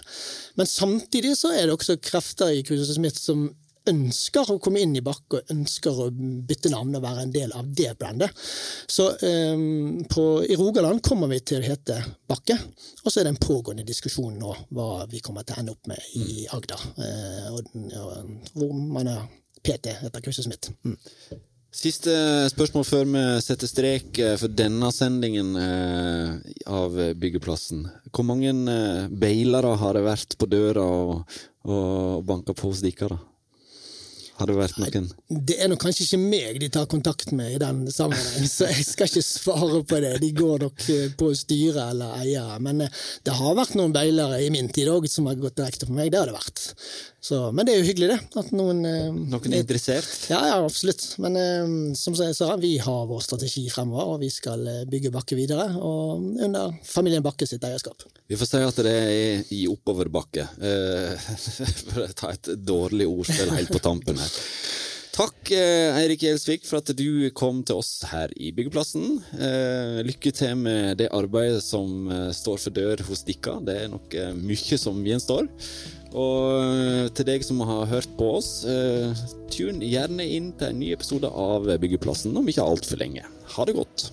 Men 0.56 0.67
samtidig 0.67 1.36
så 1.39 1.51
er 1.56 1.67
det 1.67 1.75
også 1.75 1.99
krefter 1.99 2.56
i 2.56 2.63
Kruse 2.67 2.95
Smith 2.95 3.19
som 3.19 3.49
ønsker 3.91 4.52
å 4.54 4.58
komme 4.63 4.82
inn 4.84 4.95
i 4.97 5.04
Bakke 5.06 5.39
og 5.39 5.54
ønsker 5.54 6.02
å 6.04 6.10
bytte 6.12 6.71
navn 6.73 6.97
og 6.97 7.04
være 7.06 7.26
en 7.26 7.34
del 7.34 7.54
av 7.58 7.69
det 7.78 7.93
brandet. 8.00 8.45
Så 8.88 9.10
um, 9.21 10.04
på, 10.10 10.28
i 10.47 10.58
Rogaland 10.60 11.04
kommer 11.06 11.32
vi 11.32 11.41
til 11.41 11.62
å 11.62 11.67
hete 11.67 12.00
Bakke, 12.30 12.58
og 13.04 13.10
så 13.10 13.19
er 13.19 13.28
det 13.28 13.36
en 13.36 13.41
pågående 13.47 13.88
diskusjon 13.88 14.38
nå 14.39 14.54
hva 14.76 15.08
vi 15.12 15.23
kommer 15.23 15.47
til 15.47 15.58
å 15.58 15.63
ende 15.63 15.76
opp 15.76 15.91
med 15.91 16.13
i 16.19 16.45
mm. 16.45 16.56
Agder, 16.58 16.88
uh, 17.02 17.52
og, 17.56 17.76
og, 18.04 18.32
hvor 18.56 18.80
man 18.97 19.12
er 19.12 19.28
PT 19.63 19.97
etter 19.97 20.23
kurset 20.23 20.50
mitt. 20.52 20.71
Mm. 20.86 20.97
Siste 21.78 22.13
spørsmål 22.50 22.86
før 22.88 23.10
vi 23.12 23.21
setter 23.43 23.69
strek 23.69 24.19
eh, 24.23 24.36
for 24.39 24.50
denne 24.50 24.88
sendingen 24.95 25.52
eh, 25.60 26.54
av 26.73 26.95
Byggeplassen. 27.19 27.84
Hvor 28.10 28.26
mange 28.26 28.54
beilere 29.12 29.76
har 29.78 29.97
det 29.97 30.06
vært 30.08 30.38
på 30.39 30.50
døra 30.50 30.86
og, 30.88 31.36
og 31.67 32.23
banka 32.26 32.56
på 32.58 32.71
hos 32.71 32.82
dere? 32.86 33.19
Har 34.38 34.50
det 34.50 34.56
vært 34.58 34.78
noen 34.78 35.08
Det 35.50 35.56
er 35.58 35.69
nok 35.71 35.82
kanskje 35.82 36.06
ikke 36.06 36.19
meg 36.21 36.60
de 36.62 36.69
tar 36.73 36.86
kontakt 36.89 37.32
med 37.34 37.56
i 37.56 37.62
den 37.62 37.80
sammenheng, 37.89 38.45
så 38.50 38.69
jeg 38.69 38.86
skal 38.86 39.10
ikke 39.10 39.26
svare 39.26 39.82
på 39.89 40.02
det. 40.04 40.13
De 40.21 40.30
går 40.38 40.65
nok 40.67 40.88
eh, 40.93 41.08
på 41.17 41.32
styret 41.38 41.82
eller 41.82 42.19
eiere. 42.21 42.60
Men 42.62 42.86
eh, 42.86 43.04
det 43.26 43.34
har 43.39 43.58
vært 43.58 43.73
noen 43.80 43.95
beilere 43.95 44.43
i 44.45 44.52
min 44.54 44.69
tid 44.73 44.91
òg 44.93 45.10
som 45.10 45.30
har 45.30 45.39
gått 45.41 45.58
direkte 45.58 45.89
på 45.89 45.97
meg. 45.97 46.12
Det 46.13 46.21
har 46.21 46.30
det 46.30 46.38
vært. 46.38 46.67
Så, 47.19 47.38
men 47.51 47.65
det 47.65 47.73
er 47.73 47.80
jo 47.82 47.88
hyggelig, 47.88 48.12
det. 48.13 48.39
At 48.39 48.51
noen 48.53 48.84
eh, 48.86 49.10
Noen 49.10 49.56
er 49.56 49.63
interessert? 49.63 50.27
Ja, 50.30 50.38
ja, 50.51 50.58
absolutt. 50.62 51.01
Men 51.23 51.38
eh, 51.39 51.71
som 51.97 52.15
jeg 52.15 52.36
sa, 52.38 52.51
vi 52.62 52.75
har 52.84 53.08
vår 53.10 53.23
strategi 53.25 53.65
fremover, 53.73 54.13
og 54.13 54.21
vi 54.21 54.30
skal 54.32 54.62
eh, 54.69 54.84
bygge 54.89 55.12
Bakke 55.15 55.38
videre. 55.39 55.65
Og 55.82 56.21
under 56.45 56.77
familien 56.86 57.25
Bakke 57.25 57.49
sitt 57.49 57.65
eierskap. 57.65 58.06
Vi 58.30 58.38
får 58.38 58.51
si 58.51 58.62
at 58.62 58.82
det 58.86 58.93
er 58.93 59.53
i 59.56 59.63
oppoverbakke, 59.71 60.45
eh, 60.62 61.30
for 61.89 62.06
å 62.06 62.12
ta 62.13 62.32
et 62.36 62.51
dårlig 62.62 63.10
ordspill 63.10 63.56
helt 63.58 63.73
på 63.73 63.82
tampen 63.82 64.21
her. 64.21 64.38
Takk, 65.17 65.49
Eirik 65.49 66.21
Gjelsvik, 66.21 66.67
for 66.69 66.77
at 66.77 66.91
du 66.93 67.32
kom 67.34 67.63
til 67.65 67.80
oss 67.82 68.03
her 68.12 68.30
i 68.38 68.51
Byggeplassen. 68.53 69.15
Lykke 70.06 70.30
til 70.38 70.60
med 70.62 70.99
det 70.99 71.08
arbeidet 71.10 71.63
som 71.65 72.06
står 72.38 72.62
for 72.62 72.75
dør 72.75 73.01
hos 73.08 73.25
dere. 73.25 73.56
Det 73.65 73.80
er 73.82 73.89
nok 73.89 74.13
mye 74.38 74.77
som 74.77 75.01
gjenstår. 75.01 75.49
Og 76.13 76.62
eh, 76.62 77.08
til 77.17 77.28
deg 77.28 77.43
som 77.43 77.60
har 77.67 77.89
hørt 77.91 78.12
på 78.20 78.30
oss, 78.38 78.62
uh, 78.63 79.12
tune 79.52 79.84
gjerne 79.84 80.24
inn 80.24 80.54
til 80.60 80.72
en 80.72 80.80
ny 80.80 80.93
episode 80.96 81.28
av 81.28 81.67
Byggeplassen 81.82 82.38
om 82.38 82.48
ikke 82.48 82.63
altfor 82.63 83.02
lenge. 83.02 83.26
Ha 83.56 83.67
det 83.67 83.76
godt. 83.76 84.10